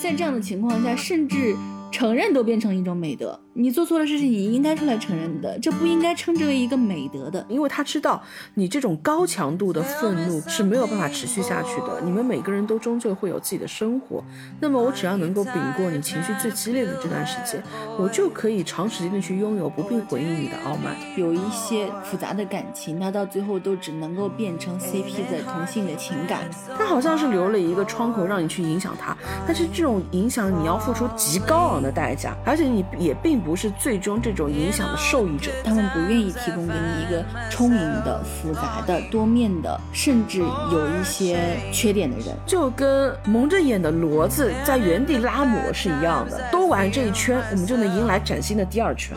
[0.00, 1.54] 在这样的情况下，甚至
[2.00, 3.38] 承认都变成一种美德。
[3.52, 7.44] 你做错了事情，你应该出来承认的，这不应该称之为一个美德的。
[7.46, 8.22] 因为他知道
[8.54, 12.00] 你这种高强度的愤怒是没有办法持续下去的。
[12.02, 14.24] 你们每个人都终究会有自己的生活。
[14.58, 17.62] 那么我只要能够顶过你情绪最激烈的这段时间，
[17.98, 20.96] 我就可以长时间的去拥有，不必回应你的傲慢。
[21.16, 26.48] 有一些复杂的感情，它到最后都只能够变成 CP 的同性的情感。
[26.78, 29.14] 他好像是留了一个窗口让你去影响他，
[29.46, 35.50] 但是这种影响你要付出极高昂的代价，而且你也并不是最终这种影响的受益者。
[35.64, 46.40] 他们不愿意提供给你一个充盈的、复杂的、多面的，甚至有一些缺点的人，就跟蒙着眼的骡子在原地拉磨是一样的。
[46.50, 49.16] 多玩这一圈，我们就能迎来崭新的第二圈。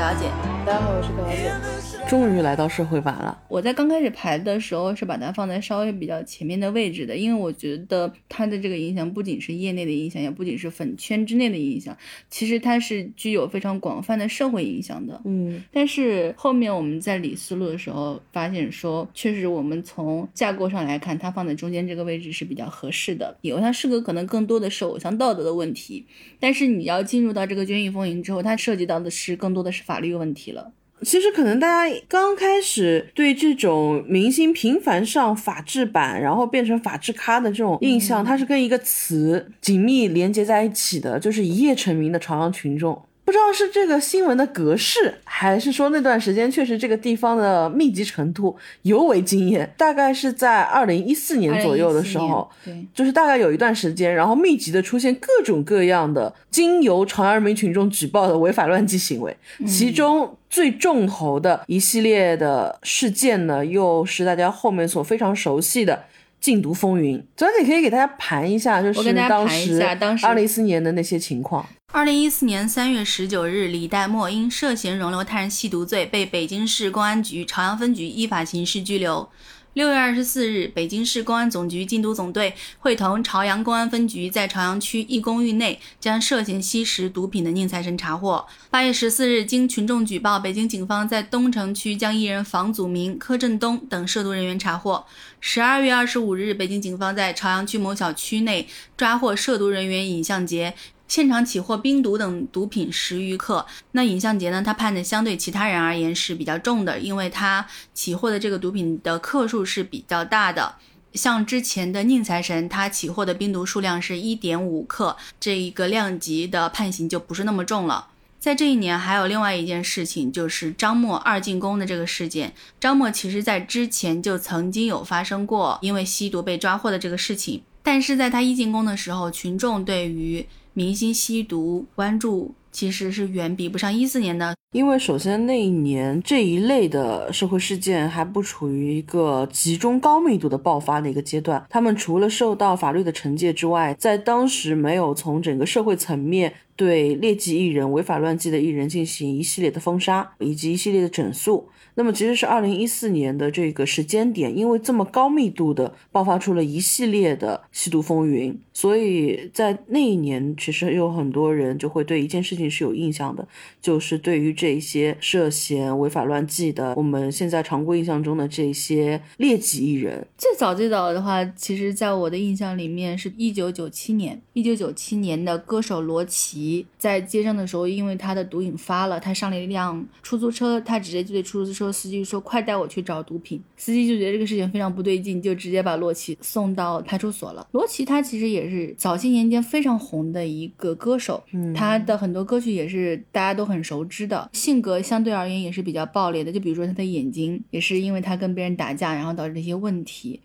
[0.00, 0.30] 小姐。
[0.64, 1.69] 大家好，我是高小姐。
[2.10, 3.40] 终于来到社会版了。
[3.46, 11.96] 我在刚开始排的时候是把它放在稍微比较前面的位置的，因为我觉得它的这个影响不仅是业内的影响，也不仅是粉圈之内的影响，
[12.28, 15.20] 其实它是具有非常广泛的社会影响的。
[15.24, 23.36] 嗯，但是后面我们在理思路的时候发现说，确实我们从架构上来看，它放在中间这个位置是比较合适的。
[23.42, 26.04] 以后它是个可能更多的是偶像道德的问题，
[26.40, 30.72] 但是你要进入到这个监狱风云之后，它涉及到的是更多的是法律问题了。
[31.02, 43.00] 其实可能大家刚开始对这种明星频繁上法制版，然后变成法制咖的这种印象，它是跟一个词紧密连接在一起的，就是一夜成名的朝阳群众。
[43.30, 49.72] 不知道是这个新闻的格式，还是说那段时间确实这个地方的密集程度尤为惊艳。
[49.76, 66.02] 大概是在二零一四年左右的时候，对，就是大概有一段时间，然后密集的出现各种各样的经由朝阳人民群众举报的违法乱纪行为，其中最重头的一系列的事件呢，又是大家后面所非常熟悉的
[66.40, 67.24] 禁毒风云。
[67.36, 69.80] 昨天你可以给大家盘一下，就是当时
[70.26, 71.64] 二零一四年的那些情况。
[71.92, 79.28] 二零一四年三月十九日，李代沫因涉嫌容留他人吸毒罪，被北京市公安局朝阳分局依法刑事拘留。
[79.72, 88.46] 六月二十四日，北京市公安总局禁毒总队会同朝阳公安分局在朝阳区一公寓内将涉嫌吸食毒品的宁财神查获。
[88.70, 95.04] 八月十四日，经群众举报，北京警方在东城区将艺人房祖名、柯震东等涉毒人员查获。
[95.40, 100.74] 十二月二十五日，北京警方在朝阳区某小区内抓获涉毒人员尹相杰。
[101.10, 103.66] 现场起获冰毒等毒品十余克。
[103.90, 104.62] 那尹相杰呢？
[104.62, 110.76] 他判的相对其他人而言是比较重的，因为他起获的这个毒品的克数是比较大的。
[111.12, 118.06] 像之前的宁财神，他起获的冰毒数量是一点五克，这一个量级的判刑就不是那么重了。
[118.38, 122.54] 在这一年，还有另外一件事情，就是张默二进宫的这个事件。
[122.78, 134.54] 张默其实在之前就曾经有发生过因为吸毒被抓获的这个事情，但是在他一进宫的时候，群众对于明星吸毒关注其实是远比不上一四年的。
[134.72, 151.68] 因为首先那一年这一类的社会事件还不处于一个集中高密度的爆发的一个阶段，他们除了受到法律的惩戒之外，在当时没有从整个社会层面对劣迹艺人、违法乱纪的艺人进行一系列的封杀以及一系列的整肃。
[152.00, 163.46] 那么其实是二零一四年的这个时间点，因为这么高密度的爆发出了一系列的吸毒风云，所以在那一年其实有很多人就会对一件事情是有印象的，
[163.82, 170.26] 就是对于这些涉嫌违法乱纪的，我们现在常规印象中的这些劣迹艺人。
[170.38, 187.66] 最早最早的话，其实在我的印象里面是一九九七年，一九九七年的歌手罗琦在街上的时候，因为他的毒瘾发了，他上了一辆出租车，他直接就对出租车司机说：“快带我去找毒品。”司机就觉得这个事情非常不对劲，就直接把罗琦送到派出所了。
[187.72, 196.52] 罗琦他其实也是早些年间非常红的一个歌手，嗯他的很多歌曲也是大家都很熟知的，性格相对而言也是比较暴烈的。
[196.52, 200.40] 就比如说他的眼睛，也是因为他跟别人打架，然后导致这些问题。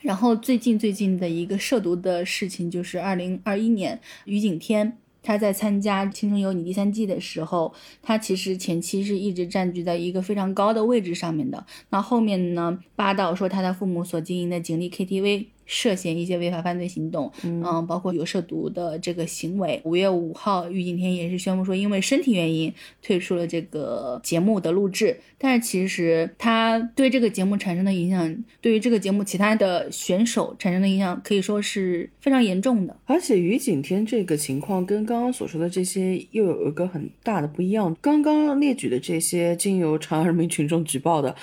[0.00, 4.98] 然后最近最近的一个涉毒的事情，就是二零二一年于景天。
[5.22, 7.72] 他在参加《青春有你》第三季的时候，
[8.02, 11.64] 他其实前期是一直占据在一个非常高的位置上面的。
[11.90, 19.80] 那后面呢，霸道说他的父母所经营的锦丽 KTV 涉嫌一些违法犯罪行动，嗯，包括有涉毒的这个行为。
[19.84, 22.70] 五月五号，于景天也是宣布说，因为身体原因
[23.02, 25.18] 退出了这个节目的录制。
[25.38, 32.94] 但是其实他对这个节目产生的影响，对于这个节目其他的选手产生的影响，可以说是非常严重的。
[33.06, 37.96] 而且于景天这个情况跟刚刚所说的这些又有一个很大的不一样。
[38.02, 41.34] 刚刚列举的这些经由长安人民群众举报的，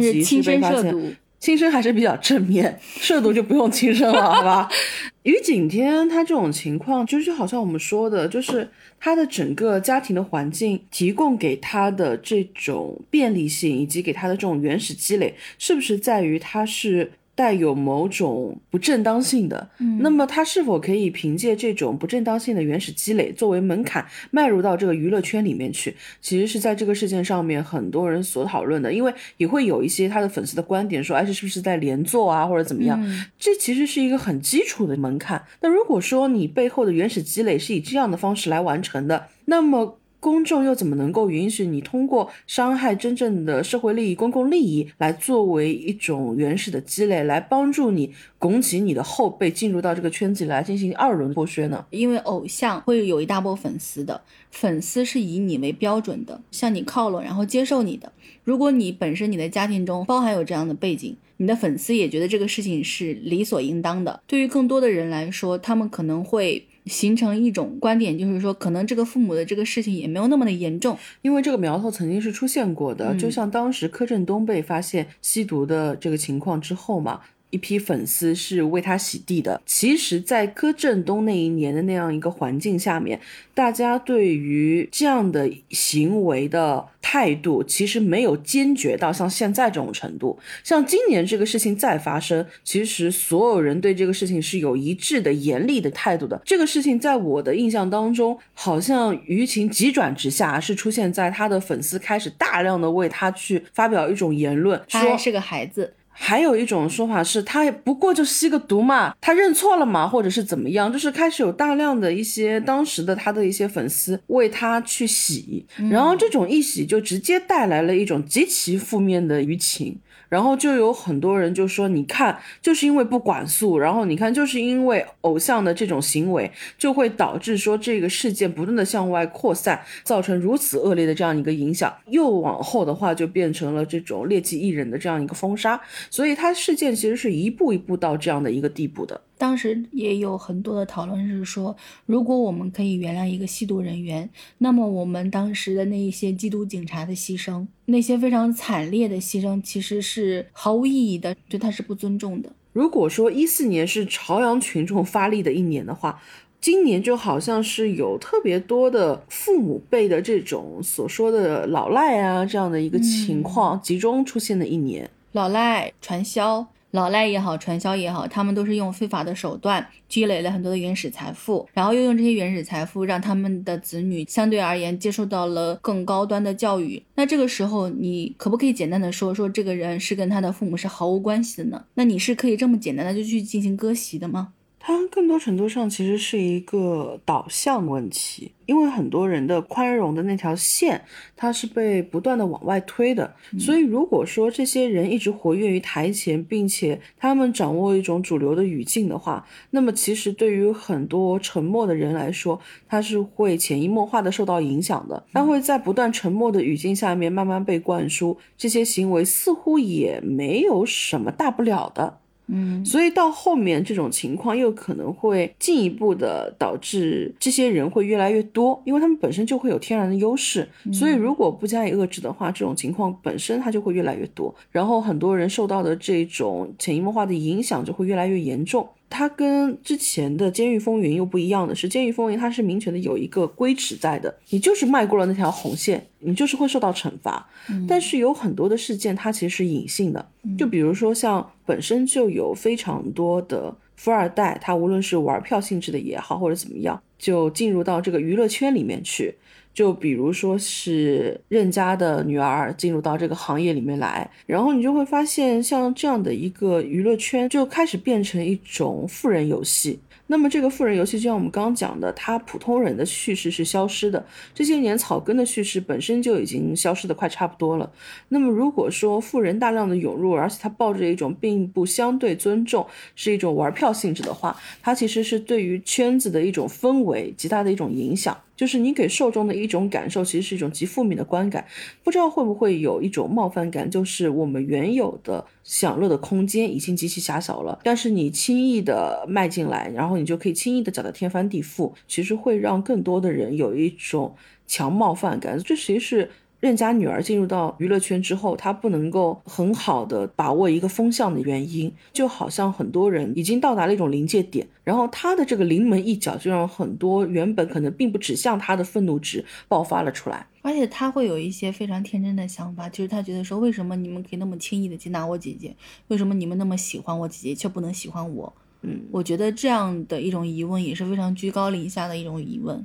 [0.00, 0.94] 以及是被发现。
[1.40, 4.68] 轻生还是比较正面，涉毒就不用轻生了，好吧？
[5.22, 8.68] 于景天他这种情况，就是好像我们说的，就是
[8.98, 17.12] 他的整个家庭的环境提供给他的这种便利性，以及给他的这种原始积累，是不是在于他是？
[17.38, 19.70] 带有某种不正当性的，
[20.00, 25.94] 那么他是否可以凭借这种不正当性的原始积累作为门槛迈入到这个娱乐圈里面去？
[26.20, 33.00] 其实是在这个事件上面很多人所讨论的，因为也会有一些他的粉丝的观点说，哎，这是不是在连坐啊，或者怎么样？
[33.38, 35.44] 这其实是一个很基础的门槛。
[35.60, 40.00] 那如果说你背后的原始积累是以这样的方式来完成的，那么。
[40.20, 51.86] 公众又怎么能够允许你通过伤害真正的社会利益、公共利益来作为一种原始的积累，来帮助你拱起你的后背进入到这个圈子来进行二轮剥削呢？
[51.90, 54.20] 因为偶像会有一大波粉丝的，
[54.50, 58.12] 粉丝是以你为标准的，向你靠拢，然后接受你的。
[58.42, 64.22] 如果你本身你的家庭中包含有这样的背景，你的粉丝也觉得这个事情是理所应当的。
[64.26, 66.66] 对于更多的人来说，他们可能会。
[66.86, 77.20] 形成一种观点，就是说，可能这个父母的这个事情也没有那么的严重，因为这个苗头曾经是出现过的，就像当时柯震东被发现吸毒的这个情况之后嘛。
[77.50, 79.60] 一批粉丝是为他洗地的。
[79.64, 83.20] 其实，在柯震东那一年的那样一个环境下面，
[83.54, 90.38] 大家对于这样的行为的态度，其实没有坚决到像现在这种程度。
[90.62, 96.40] 像今年这个事情再发生，其实所有人对这个事情是有一致的严厉的态度的。
[96.44, 105.94] 这个事情在我的印象当中，好像舆情急转直下，是出现在他的粉丝开始大量的为他去发表一种言论，说是个孩子。
[106.20, 119.96] 还有一种说法是，他不过就吸个毒嘛，他认错了嘛，或者是怎么样，就是开始有大量的一些当时的他的一些粉丝为他去洗，然后这种一洗就直接带来了一种极其负面的舆情。
[120.28, 131.94] 然后就有很多人就说，你看，就是因为不管束，然后你看，就是因为偶像的这种行为，就会导致说这个事件不断的向外扩散，造成如此恶劣的这样一个影响。
[132.06, 135.80] 又往后的话，就变成了这种劣迹艺人的这样一个封杀。
[136.10, 139.20] 所以他事件其实是一步一步到这样的一个地步的。
[139.38, 141.74] 当时也有很多的讨论是说，
[142.06, 152.52] 如果我们可以原谅一个吸毒人员，那么我们当时的那一些缉毒警察的牺牲，那些非常惨烈的牺牲，其实是毫无意义的，对他是不尊重的。
[152.72, 156.20] 如果说一四年是朝阳群众发力的一年的话，
[156.60, 166.66] 今年就好像是有特别多的父母辈的这种所说的老赖啊这样的一个情况集中出现的一年，老赖传销。
[166.92, 177.02] 老赖也好，传销也好，他们都是用非法的手段积累了很多的原始财富，然后又用这些原始财富让他们的子女相对而言接受到了更高端的教育。
[177.14, 181.84] 那这个时候，你可不可以简单的说说这个人是跟他的父母是毫无关系的呢？
[181.94, 184.54] 那你是可以这么简单的就去进行割席的吗？
[184.88, 191.04] 它更多程度上其实是一个导向问题，因为很多人的宽容的那条线，
[191.36, 193.34] 它是被不断的往外推的。
[193.58, 202.58] 所以如果说这些人一直活跃于台前，并且他们掌握一种主流的语境的话，那么其实对于很多沉默的人来说，
[202.88, 205.22] 他是会潜移默化的受到影响的。
[205.34, 212.20] 他会在不断沉默的语境下面慢慢被灌输这些行为，似乎也没有什么大不了的。
[212.48, 228.88] 嗯，所以到后面这种情况又可能会进一步的导致这些人会越来越多，因为他们本身就会有天然的优势，所以如果不加以遏制的话，这种情况本身它就会越来越多，然后很多人受到的这种潜移默化的影响就会越来越严重。
[229.10, 237.48] 它跟之前的《监狱风云》又不一样的是，《监狱风云》它是明确的有一个规尺在的，你就是迈过了那条红线，你就是会受到惩罚。
[237.88, 249.34] 但是有很多的事件，它其实是隐性的，就比如说像本身就有非常多的富二代，他无论是玩票性质的也好，或者怎么样，就进入到这个娱乐圈里面去。
[249.78, 260.00] 就比如说是任家的女儿进入到这个行业里面来，然后你就会发现，像这样的一个娱乐圈就开始变成一种富人游戏。
[260.26, 264.26] 那么这个富人游戏，就像我们刚刚讲的，它普通人的叙事是消失的。
[264.52, 267.88] 这些年草根的叙事本身就已经消失的快差不多了。
[268.30, 278.36] 那么如果说富人大量的涌入，而且他抱着一种并不相对尊重，是一种玩票性质的话，它其实是对于圈子的一种氛围极大的一种影响。
[278.58, 281.64] 就是你给受众的一种感受，其实是一种极负面的观感。
[282.02, 294.34] 不知道会不会有一种冒犯感，就是我们原有的享乐的空间已经极其狭小了，但是你轻易的迈进来，然后你就可以轻易的搅得天翻地覆，其实会让更多的人有一种
[294.66, 295.58] 强冒犯感。
[295.62, 296.30] 这其实是。
[296.60, 310.46] 任家女儿进入到娱乐圈之后，她不能够很好的把握一个风向的原因，就好像很多人已经到达了一种临界点，然后她的这个临门一脚就让很多原本可能并不指向她的愤怒值爆发了出来。
[310.62, 315.74] 而且她会有一些非常天真的想法，就是她觉得说，为什么你们可以那么轻易的接纳我姐姐？
[316.08, 318.52] 为什么你们那么喜欢我姐姐，却不能喜欢我？
[318.82, 322.84] 嗯，我觉得这样的一种疑问也是非常居高临下的一种疑问。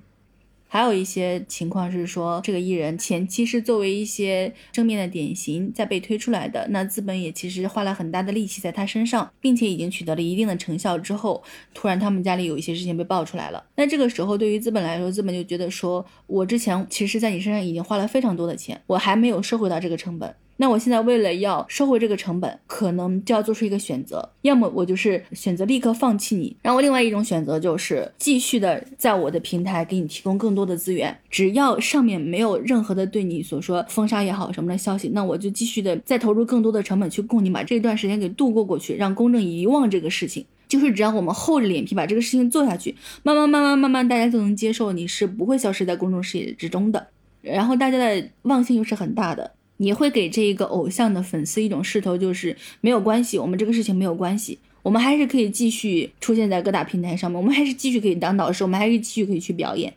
[0.73, 11.43] 还有一些情况是说，这个艺人前期是作为一些正面的典型在被推出来的，那资本也其实花了很大的力气在他身上，并且已经取得了一定的成效之后，
[11.75, 20.35] 突然他们家里有一些事情被爆出来了，那这个时候对于资本来说，资本就觉得说，我之前其实在你身上已经花了非常多的钱，我还没有收回到这个成本。
[20.57, 40.45] 那我现在为了要收回这个成本，可能就要做出一个选择，要么我就是选择立刻放弃你，然后另外一种选择就是继续的在我的平台给你提供更多的资源，只要上面没有任何的对你所说封杀也好什么的消息，那我就继续的再投入更多的成本去供你把这段时间给度过过去，让公众遗忘这个事情。
[40.65, 47.07] 就是只要我们厚着脸皮把这个事情做下去，慢慢慢慢慢慢大家就能接受，你是不会消失在公众视野之中的。
[47.41, 49.51] 然后大家的忘性又是很大的。
[49.77, 59.93] 你会给这一个偶像的粉丝一种势头，就是没有关系，我们这个事情没有关系，我们还是可以继续出现在各大平台上面，我们还是继续可以当导师，我们还是继续可以去表演。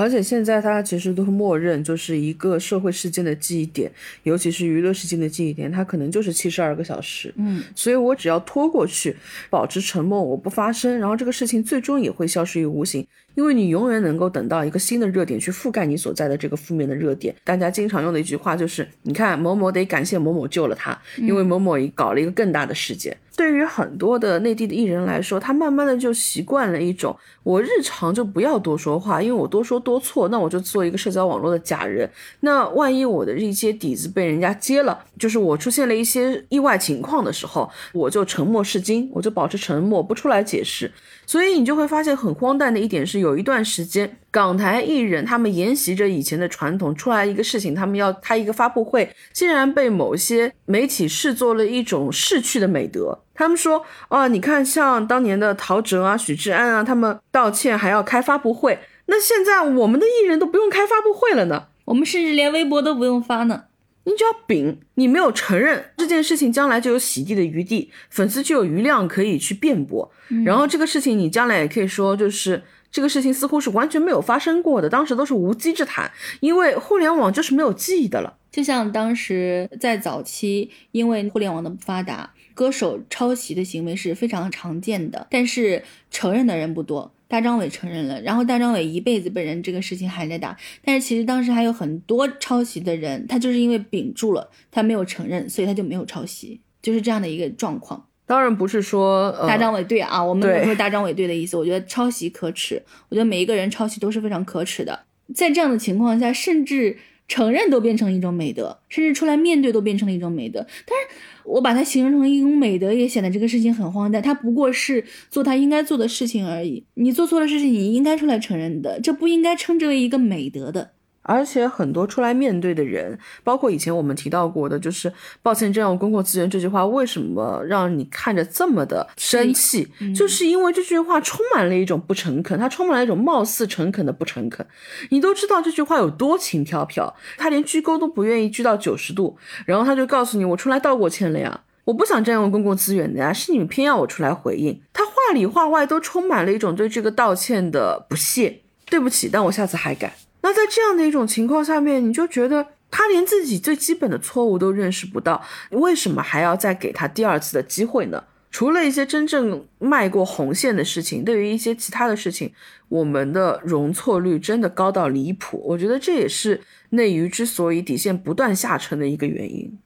[0.00, 3.92] 而且现在它其实都是默认，就是一个社会事件的记忆点，
[4.22, 7.30] 尤其是娱乐事件的记忆点，它可能就是七十二个小时。
[7.36, 9.14] 嗯，所以我只要拖过去，
[9.50, 13.06] 保持沉默，我不发声，然后这个事情最终也会消失于无形。
[13.36, 17.32] 因为你永远能够等到一个新的热点去覆盖你所在的这个负面的热点。
[17.44, 23.16] 大家经常用的一句话就是：你看某某得感谢某某救了他，因为某某搞了一个更大的事件。
[23.40, 32.06] 对于很多的内地的艺人来说，他慢慢的就习惯了一种，我日常就不要多说话，因为我多说多错，那我就做一个社交网络的假人。
[32.40, 40.92] 那万一我的一些底子被人家揭了，就是我出现了一些意外情况的时候，我就沉默是金，我就保持沉默，不出来解释。
[41.24, 53.18] 所以你就会发现很荒诞的一点是，有一段时间港台艺人他们沿袭着以前的传统，出来一个事情，他们要开一个发布会，竟然被某些媒体视作了一种逝去的美德。
[53.40, 63.64] 他们说，哦，你看像当年的陶喆啊、许志安啊，他们道歉还要开发布会，那现在我们的艺人都不用开发布会了呢，我们甚至连微博都不用发呢。
[64.04, 70.10] 你只要秉，你没有承认这件事情，将来就有洗地的余地，粉丝就有余量可以去辩驳。
[70.44, 78.36] 然后这个事情你将来也可以说，就是这个事情似乎是完全没有发生过的，当时都是无稽之谈，因为互联网就是没有记忆的了。
[78.50, 87.12] 就像当时在早期，因为互联网的不发达，歌手抄袭的行为是非常常见的，但是承认的人不多。
[87.28, 98.04] 大张伟承认了，然后大张伟一辈子被人这个事情还在打，但是其实当时还有很多抄袭的人，他就是因为屏住了，他没有承认，所以他就没有抄袭，就是这样的一个状况。
[98.30, 105.00] 当然不是说大张伟对啊，我们不是大张伟对的意思，我觉得抄袭可耻，我觉得每一个人抄袭都是非常可耻的，
[105.34, 106.98] 在这样的情况下，甚至。
[107.30, 110.66] 承认都变成一种美德，甚至出来面对都变成了一种美德。
[110.84, 114.20] 但是我把它形容成一种美德，也显得这个事情很荒诞。
[114.20, 116.84] 他不过是做他应该做的事情而已。
[116.94, 120.90] 你做错了事情，你应该出来承认的，这不应该称之为一个美德的。
[121.30, 129.86] 而且很多出来面对的人，包括以前我们提到过的，就是抱歉占用公共资源这句话，为什么让你看着这么的生气？
[130.12, 134.66] 就是因为这句话充满了一种不诚恳，它充满了一种貌似诚恳的不诚恳。
[135.10, 144.80] 你都知道这句话有多轻飘飘，他连鞠躬都不愿意鞠到九十度，然后他就告诉你，我出来道过歉了呀，我不想占用公共资源的呀，是你们偏要我出来回应。
[144.92, 150.16] 他话里话外都充满了一种对这个道歉的不屑，对不起，但我下次还改。
[150.42, 158.24] 那在这样的一种情况下面，你就觉得他连自己最基本的错误都认识不到，为什么还要再给他第二次的机会呢？
[158.50, 162.52] 除了一些真正迈过红线的事情，对于一些其他的事情，
[162.88, 165.62] 我们的容错率真的高到离谱。
[165.64, 169.78] 我觉得这也是内娱之所以底线不断下沉的一个原因。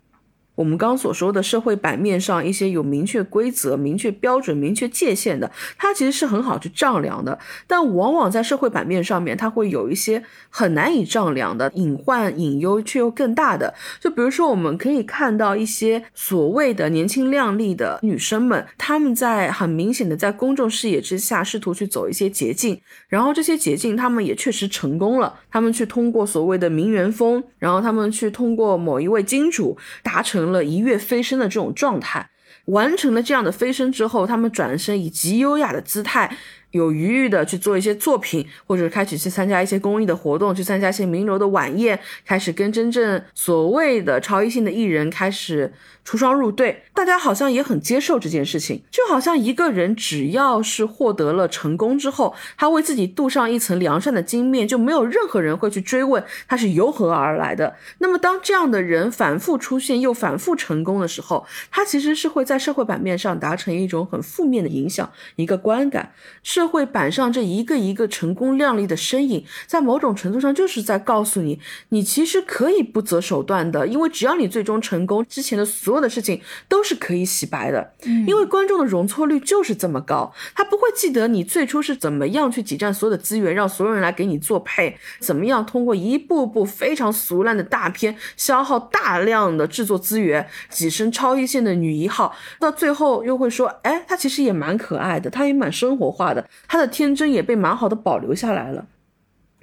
[0.54, 7.37] 我们刚刚所说的社会版面上一些有明确规则、明确标准、明确界限的，它其实是很好去丈量的。
[7.66, 13.75] 但往往在社会版面上面，它会有一些很难以丈量的隐患、隐忧，却又更大的。
[13.99, 25.34] 就比如说，我们可以看到一些所谓的年轻靓丽的女生们，她们在很明显的在公众视野之下，试图去走一些捷径，然后这些捷径她们也确实成功了。
[25.50, 30.43] 她们去通过所谓的名媛风，然后她们去通过某一位金主达成。
[30.50, 32.30] 了一跃飞升的这种状态，
[32.66, 36.36] 完成了这样的飞升之后，他们转身以极优雅的姿态。
[36.75, 45.73] 有余裕的去做一些作品，或者开始去参加一些公益的活动，去参加一些名流的晚宴，开始跟真正所谓的超一线的艺人开始
[46.04, 46.83] 出双入对。
[46.93, 57.76] 大家好像也很接受这件事情，就好像一个人只要是获得了成功之后，他为自己镀上一层良善的金面，就没有任何人会去追问他是由何而来的。
[57.99, 66.12] 那么当这样的人反复出现又反复成功的时候，他其实是会在社会版面上达成一种很负面的影响，一个观感
[66.43, 66.63] 是。
[66.64, 77.92] 社会板上这一个一个成功亮丽的身影，在某种程度上就是在告诉你，你其实可以不择手段的，因为只要你最终成功，之前的所有的事情都是可以洗白的。
[78.06, 96.49] 嗯，因为观众的容错率就是这么高，他不会记得你最初是怎么样去挤占所有的资源，让所有人来给你做配，怎么样通过一部部非常俗烂的大片，消耗大量的制作资源，跻身超一线的女一号，到最后又会说，哎，她其实也蛮可爱的，她也蛮生活化的。
[96.66, 98.88] 他的天真也被蛮好的保留下来了，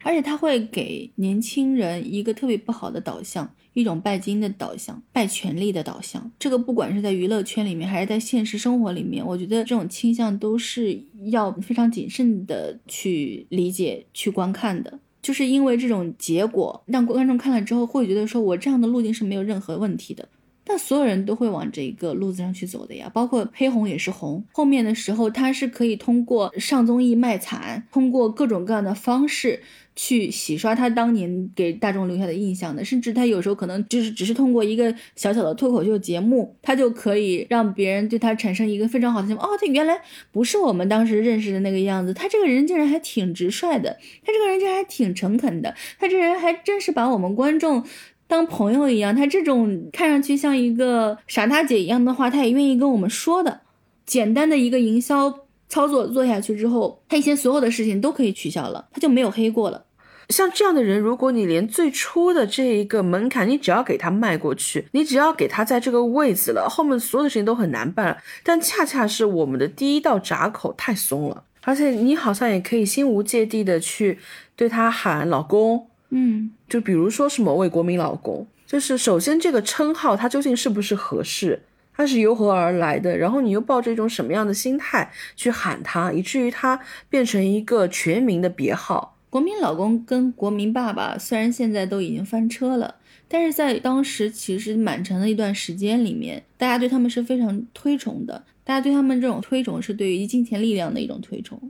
[0.04, 6.32] 而且他会给年轻人一个特别不好的导向，一种拜金的导向，拜权力的导向。
[6.40, 15.00] 这个不管是在娱乐圈里面，还是在现实生活里面，我觉得这种倾向都是要非常谨慎的去理解、去观看的。
[15.22, 20.28] 就是因为这种结果，让观众看了之后会觉得说，我这样的路径是没有任何问题的。
[20.64, 24.44] 但所有人都会往这个路子上去走的呀，包括黑红也是红。
[24.52, 29.62] 后面的时候，他是可以通过上综艺卖惨，通过各种各样的方式
[29.96, 32.86] 去洗刷他当年给大众留下的印象的。
[32.86, 39.44] 甚至他有时候可能就是只是通过一个小小的脱口秀节目，他就可以让别人对他产生一个非常好的想法。
[39.44, 40.00] 哦，他原来
[40.32, 47.84] 不是我们当时认识的那个样子，他这个人竟然还挺直率的，他这个人竟然还挺诚恳的，他这人还真是把我们观众。
[48.32, 53.60] 当朋友一样，他这种看上去像一个傻大姐一样的话，他也愿意跟我们说的。
[54.06, 59.84] 简单的一个营销操作做下去之后，他以前所有的事情都可以取消了，他就没有黑过了。
[60.30, 68.18] 像这样的人，如果你连最初的这一个门槛，你只要给他迈过去，你只要给他在这个位子了，后面所有的事情都很难办了。
[68.46, 74.20] 但恰恰是我们的第一道闸口太松了，而且你好像也可以心无芥蒂的去
[74.56, 75.88] 对他喊老公。
[76.14, 86.80] 嗯，就比如说是某位国民老公，就是首先这个称号它究竟是不是合适，它是由何而来的，然后你又抱着一种什么样的心态去喊他，以至于他
[87.10, 89.18] 变成一个全民的别号。
[89.30, 92.96] 国民老公跟国民爸爸虽然现在都已经翻车了，
[93.28, 101.70] 但是在当时其实蛮长的一段时间里面，大家对他们是非常推崇的，大家对他们这种推崇是对于金钱力量的一种推崇。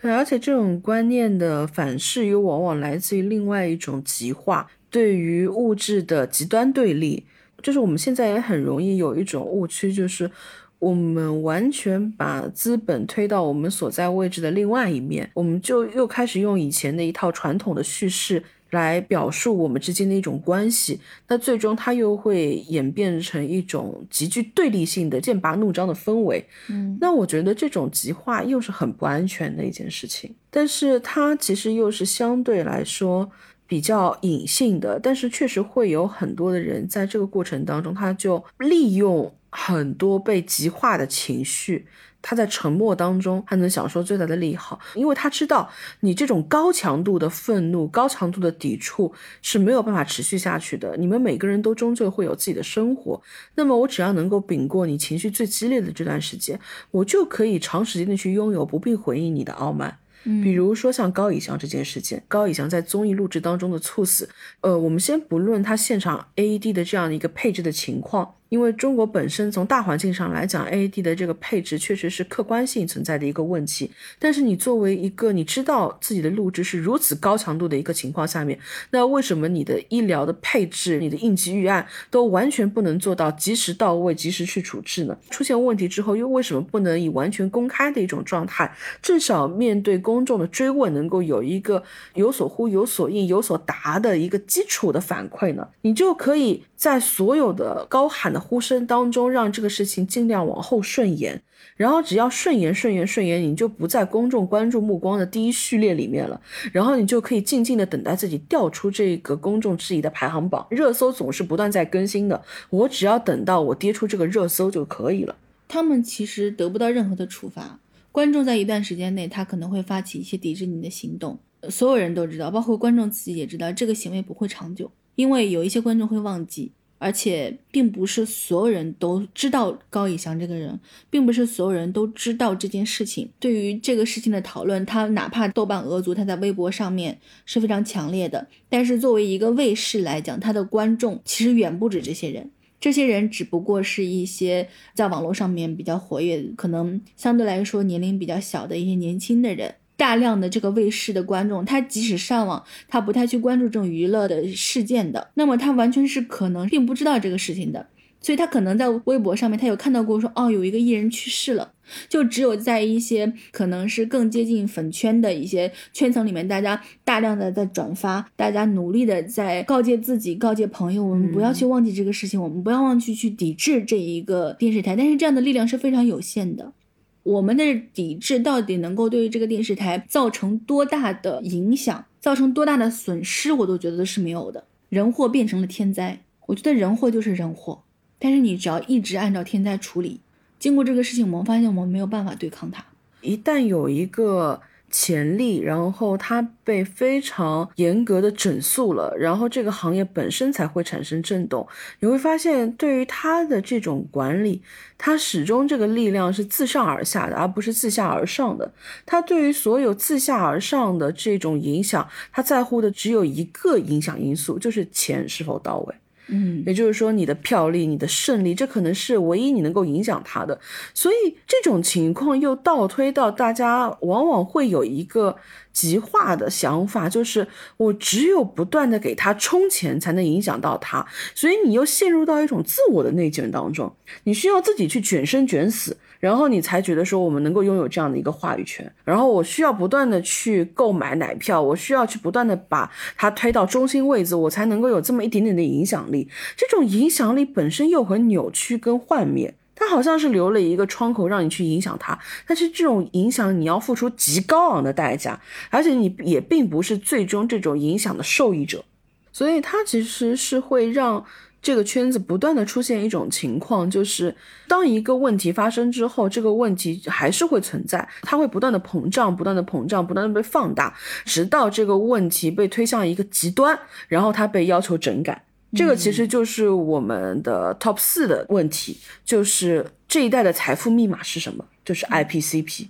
[0.00, 7.24] 对，而且这种观念的反噬又往往来自于另外一种极化，对于物质的极端对立。
[7.62, 10.30] 就是我们现在也很容易有一种误区，就是
[10.78, 18.42] 我们完全把资本推到我们所在位置的另外一面，我们就又开始用以前的一套传统的叙事。
[18.70, 26.44] 来表述我们之间的一种关系，那最终它又会演变成一种极具对立性的剑拔弩张的氛围。
[26.68, 33.30] 嗯，那我觉得这种极化又是很不安全的一件事情，但是它其实又是相对来说
[33.66, 41.86] 比较隐性的，但是确实会有很多的人在这个过程当中，他就利用很多被极化的情绪。
[42.22, 50.96] 他在沉默当中，他能享受最大的利好，因为他知道你这种高强度的愤怒、高强度的抵触是没有办法持续下去的。
[50.96, 53.20] 你们每个人都终究会有自己的生活，
[53.54, 56.58] 那么我只要能够顶过你情绪最激烈的这段时间，
[56.90, 59.98] 我就可以长时间的去拥有不必回应你的傲慢。
[60.22, 64.28] 比如说像高以翔这件事情，高以翔在综艺录制当中的猝死，
[64.60, 68.34] 呃，我们先不论他现场 AED 的这样的一个配置的情况。
[68.50, 73.90] 因为中国本身从大环境上来讲，AED 的这个配置确实是客观性存在的一个问题。
[74.18, 78.58] 但是你作为一个你知道自己的录制是如此高强度的一个情况下面，
[78.90, 85.16] 那为什么你的医疗的配置、你的应急预案都完全不能做到及时到位、及时去处置呢？
[85.30, 91.80] 出现问题之后，又为什么不能以完全公开的一种状态，至少面对公众的追问，能够有一个
[92.14, 95.68] 有所呼、有所应、有所答的一个基础的反馈呢？
[95.82, 98.39] 你就可以在所有的高喊的。
[98.40, 101.40] 呼声当中，让这个事情尽量往后顺延，
[101.76, 106.40] 然后只要顺延、顺延、顺延，你就不在公众关注目光的第一序列里面了，
[106.72, 110.66] 然后你就可以静静的等待自己调出这个公众质疑的排行榜。
[110.70, 115.36] 热搜总是不断在更新的，我只要等到我跌出这个热搜就可以了。
[115.68, 117.78] 他们其实得不到任何的处罚，
[118.10, 126.72] 观众在一段时间内，他可能会发起一些抵制你的行动，所有人都知道，包括观众自己也知道，这个行为不会长久，因为有一些观众会忘记。
[127.00, 133.30] 而且并不是所有人都知道高以翔这个人，并不是所有人都知道这件事情。
[133.40, 138.46] 对于这个事情的讨论，他哪怕豆瓣俄族，他在微博上面是非常强烈的。
[138.68, 149.74] 但是作为一个卫视来讲，他的观众其实远不止这些人，这些人只不过是一些在网络上面比较活跃，可能相对来说年龄比较小的一些年轻的人。
[150.00, 157.86] 大量的这个卫视的观众，他即使上网，他不太去关注这种娱乐的事件的，那么他完全是可能并不知道这个事情的，
[158.18, 161.72] 所以他可能在微博上面，他有看到过说，哦，有一个艺人去世了，
[162.08, 176.72] 就只有在一些可能是更接近粉圈的一些圈层里面，大家大量的在转发，大家努力的在告诫自己、告诫朋友，我们不要去忘记这个事情，我们不要忘记去抵制这一个电视台，但是这样的力量是非常有限的。
[177.22, 184.64] 我们的抵制到底能够对于这个电视台造成多大的影响，造成多大的损失，我都觉得是没有的。
[184.88, 187.82] 人祸变成了天灾，我觉得人祸就是人祸，
[188.18, 190.20] 但是你只要一直按照天灾处理，
[190.58, 192.84] 经过这个事情，我们发现我们没有办法对抗它。
[193.20, 194.60] 一旦有一个。
[194.90, 201.66] 潜力，然后它被非常严格的整肃了，然后这个行业本身才会产生震动。
[202.00, 204.62] 你会发现，对于它的这种管理，
[204.98, 208.72] 它始终这个力量是自上而下的，而不是自下而上的。
[209.06, 215.94] 它对于所有自下而上的这种影响，它在乎的只有一个影响因素，就是钱是否到位。
[216.30, 220.58] 嗯，也就是说，你的票力、你的胜利，这可能是唯一你能够影响他的。
[220.94, 225.36] 所以这种情况又倒推到大家往往会有一个
[225.72, 231.06] 极化的想法，就是我只有不断的给他充钱，才能影响到他。
[231.34, 235.96] 所以你又陷入到一种自我的内卷当中，你需要自己去卷生卷死。
[236.20, 246.28] 然后你才觉得说我们能够拥有这样的一个话语权，然后我需要不断的去购买奶票，我需要去不断的把它推到中心位置，我才能够有这么一点点的影响力。
[246.56, 258.84] 这种影响力本身又很扭曲跟幻灭，它好像是留了一个窗口让你去影响它，但是这种影响你要付出极高昂的代价，而且你也并不是最终这种影响的受益者，
[259.32, 261.24] 所以它其实是会让。
[261.62, 264.34] 这个圈子不断的出现一种情况，就是
[264.66, 275.44] 当一个问题发生之后，这个问题还是会存在，它会不断的膨胀，不断的膨胀，不断的被放大，直到这个问题被推向一个极端，然后它被要求整改。
[275.76, 281.62] 这个其实就是我们的 top 四的问题，就是这一代的财富密码是什么？
[281.84, 282.86] 就是 IPCP。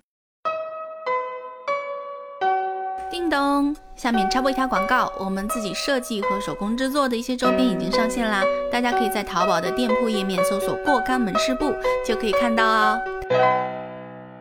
[3.11, 3.74] 叮咚。
[4.00, 11.70] 下面插播一条广告，我们自己设计和手工制作的一些周边已经上线啦，大家可以在淘宝的店铺页面搜索“过刊门市部”
[12.02, 12.98] 就可以看到哦。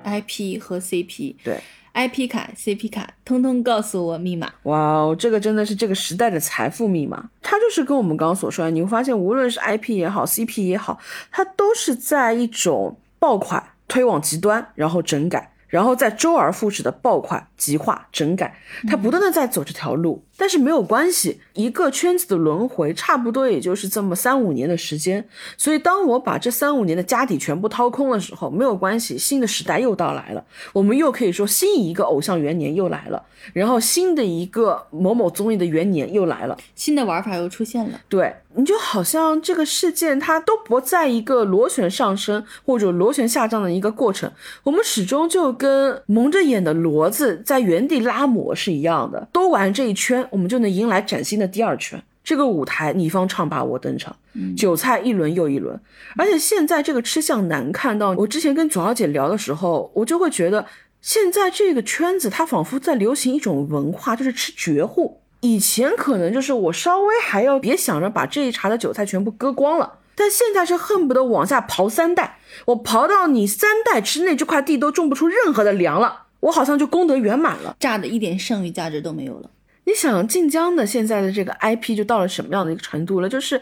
[0.06, 1.60] IP 和 CP，对
[1.94, 4.50] ，IP 卡、CP 卡，通通告诉我密码。
[4.64, 10.98] 哇哦，这个真的是这个时代的财富密码，它就是跟我们刚刚所说的，你会发现无论是 IP 也好，CP 也好，
[11.32, 15.52] 它都是在一种爆款推往极端，然后整改。
[15.70, 20.26] 然后在周而复始的爆款、极化、整改，他不断的在走这条路。
[20.40, 25.28] 但是没有关系，一个圈子的轮回差不多也就是这么三五年的时间。
[25.58, 33.22] 所以当我把这三五年的家底全部掏空的时候，没有关系，新的时代又到来了，我们又可以说新一个偶像元年又来了，
[33.52, 38.00] 然后新的一个某某综艺的元年又来了，新的玩法又出现了。
[38.08, 44.32] 对你就好像这个事件它都不在一个螺旋上升或者螺旋下降的一个过程，
[44.64, 50.28] 我们始终就跟蒙着眼的骡子在原地拉磨是一样的，都玩这一圈。
[50.32, 52.02] 我们就能迎来崭新的第二圈。
[52.24, 54.16] 这个舞台，你方唱罢我登场，
[54.56, 55.80] 韭菜一轮又一轮。
[56.16, 60.66] 而且现在这个吃相难看到，我之前跟左小姐聊的时候，我就会觉得，
[61.02, 65.22] 现在这个圈子它仿佛在流行一种文化，就是吃绝户。
[65.42, 70.00] 以前可能就是我稍微还要别想着把这一茬的韭菜全部割光了。
[70.14, 79.50] 但现在是恨不得往下刨三代，我刨到你三代之内这块地都种不出任何的粮了，我好像就功德圆满了，榨的一点剩余价值都没有了。
[79.90, 83.28] 你想晋江的现在的这个 IP 就到了什么样的一个程度了？
[83.28, 83.60] 就是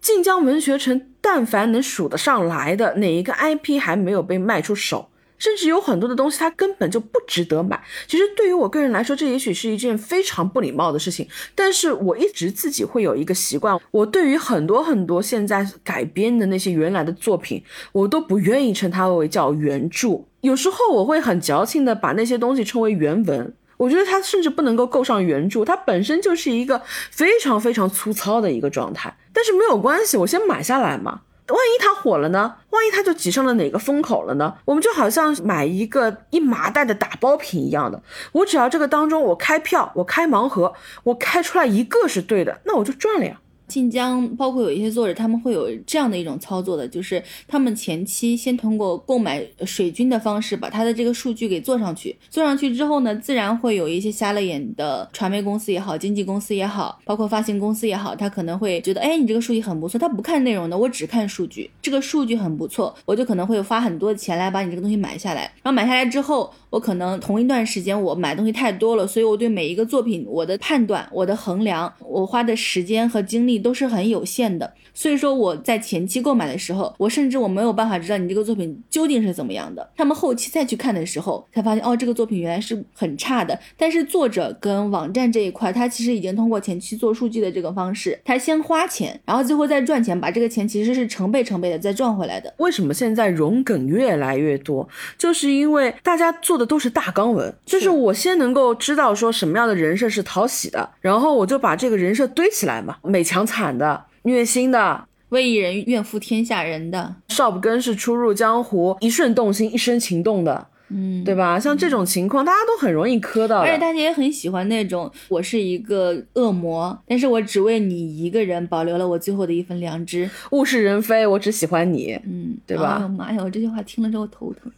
[0.00, 5.10] 晋江文学城，但凡能数得上来的哪一个 IP 还没有被卖出手？
[5.36, 7.78] 甚至有很多的东西，它根本就不值得买。
[8.06, 11.28] 其实对于我个人来说，这也许是一件非常不礼貌的事情。
[11.54, 20.22] 但是我一直自己会有一个习惯，我对于很多很多现在改编的那些原来的作品，我都不愿意称它为叫原著。
[20.40, 23.54] 有时候我会很矫情的把那些东西称为原文。
[23.80, 29.16] 我觉得它甚至不能够够上原著，它本身就是一个非常非常粗糙的一个状态。
[29.32, 31.22] 但是没有关系，我先买下来嘛。
[31.48, 32.56] 万一它火了呢？
[32.68, 34.54] 万一它就挤上了哪个风口了呢？
[34.66, 43.40] 我们就好像买一个一麻袋的打包品一样的，我只要这个当中我开票，我开盲盒，我开出来一个是对的，那我就赚了呀。
[43.70, 52.16] 晋江包括有一些作者，他们会有这样的一种操作的，就是他们前期先通过购买水军的方式，把他的这个数据给做上去。
[52.28, 65.42] 做上去之后呢，自然会有一些瞎了眼的传媒公司也好，经纪公司也好，包括发行公司也好，他可能会觉得，哎，你这个数据很不错，他不看内容的，我只看数据，这个数据很不错，我就可能会花很多钱来把你这个东西买下来。
[65.62, 73.59] 然后买下来之后，我可能同一段时间我买东西太多了，所以我对每一个作品我的判断、我的衡量、我花的时间和精力。
[73.60, 79.90] 都是很有限的，所以说我在前期购买的时候，我甚至我没有办法知道你这个作品究竟是怎么样的。
[79.96, 83.58] 他们后期再去看的时候，才发现哦，这个作品原来是很差的。
[83.76, 92.54] 但是作者跟网站这一块，他其实已经通过前期做数据的这个方式，他先花钱，然后最后再赚钱，把这个钱其实是成倍成倍的再赚回来的。
[92.58, 94.88] 为什么现在融梗越来越多？
[95.18, 103.40] 就是因为大家做的都是大纲文，就是我先能够知道说什么样的人设是讨喜的，然后我就把这个人设堆起来嘛，每强。
[103.50, 111.58] 惨的，虐心的，为一人怨负天下人的，少不更是初入江湖，一瞬动心，一生情动的，嗯，对吧？
[111.58, 120.30] 像这种情况，大家都很容易磕到，而且大家也很喜欢那种，我是一个恶魔，但是我只为你一个人保留了我最后的一份良知。
[120.52, 122.96] 物是人非，我只喜欢你，嗯，对吧？
[122.98, 124.70] 哎呦妈呀，我这句话听了之后头疼。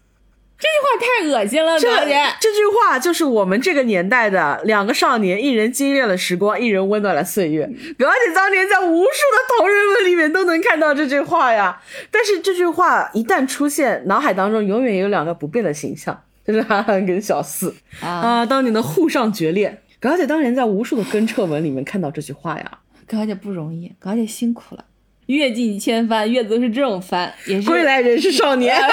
[0.62, 2.22] 这句话太恶心了，表姐。
[2.38, 7.68] 这句话就是我们这个年代的两个少年，一人惊艳了时光，一人温暖了岁月。
[7.98, 11.82] 表姐当年在无数的同人文里面都能看到这句话呀。
[12.12, 19.82] 但是这句话一旦出现，脑海当中永远有两个不变的形象，就是韩寒跟小四啊，当年的沪上决裂。
[19.98, 22.78] 表姐当年在无数的跟彻文里面看到这句话呀。
[23.08, 24.84] 表姐不容易，表姐辛苦了，
[25.26, 28.78] 阅尽千帆，阅都是这种帆，也是归来仍是少年。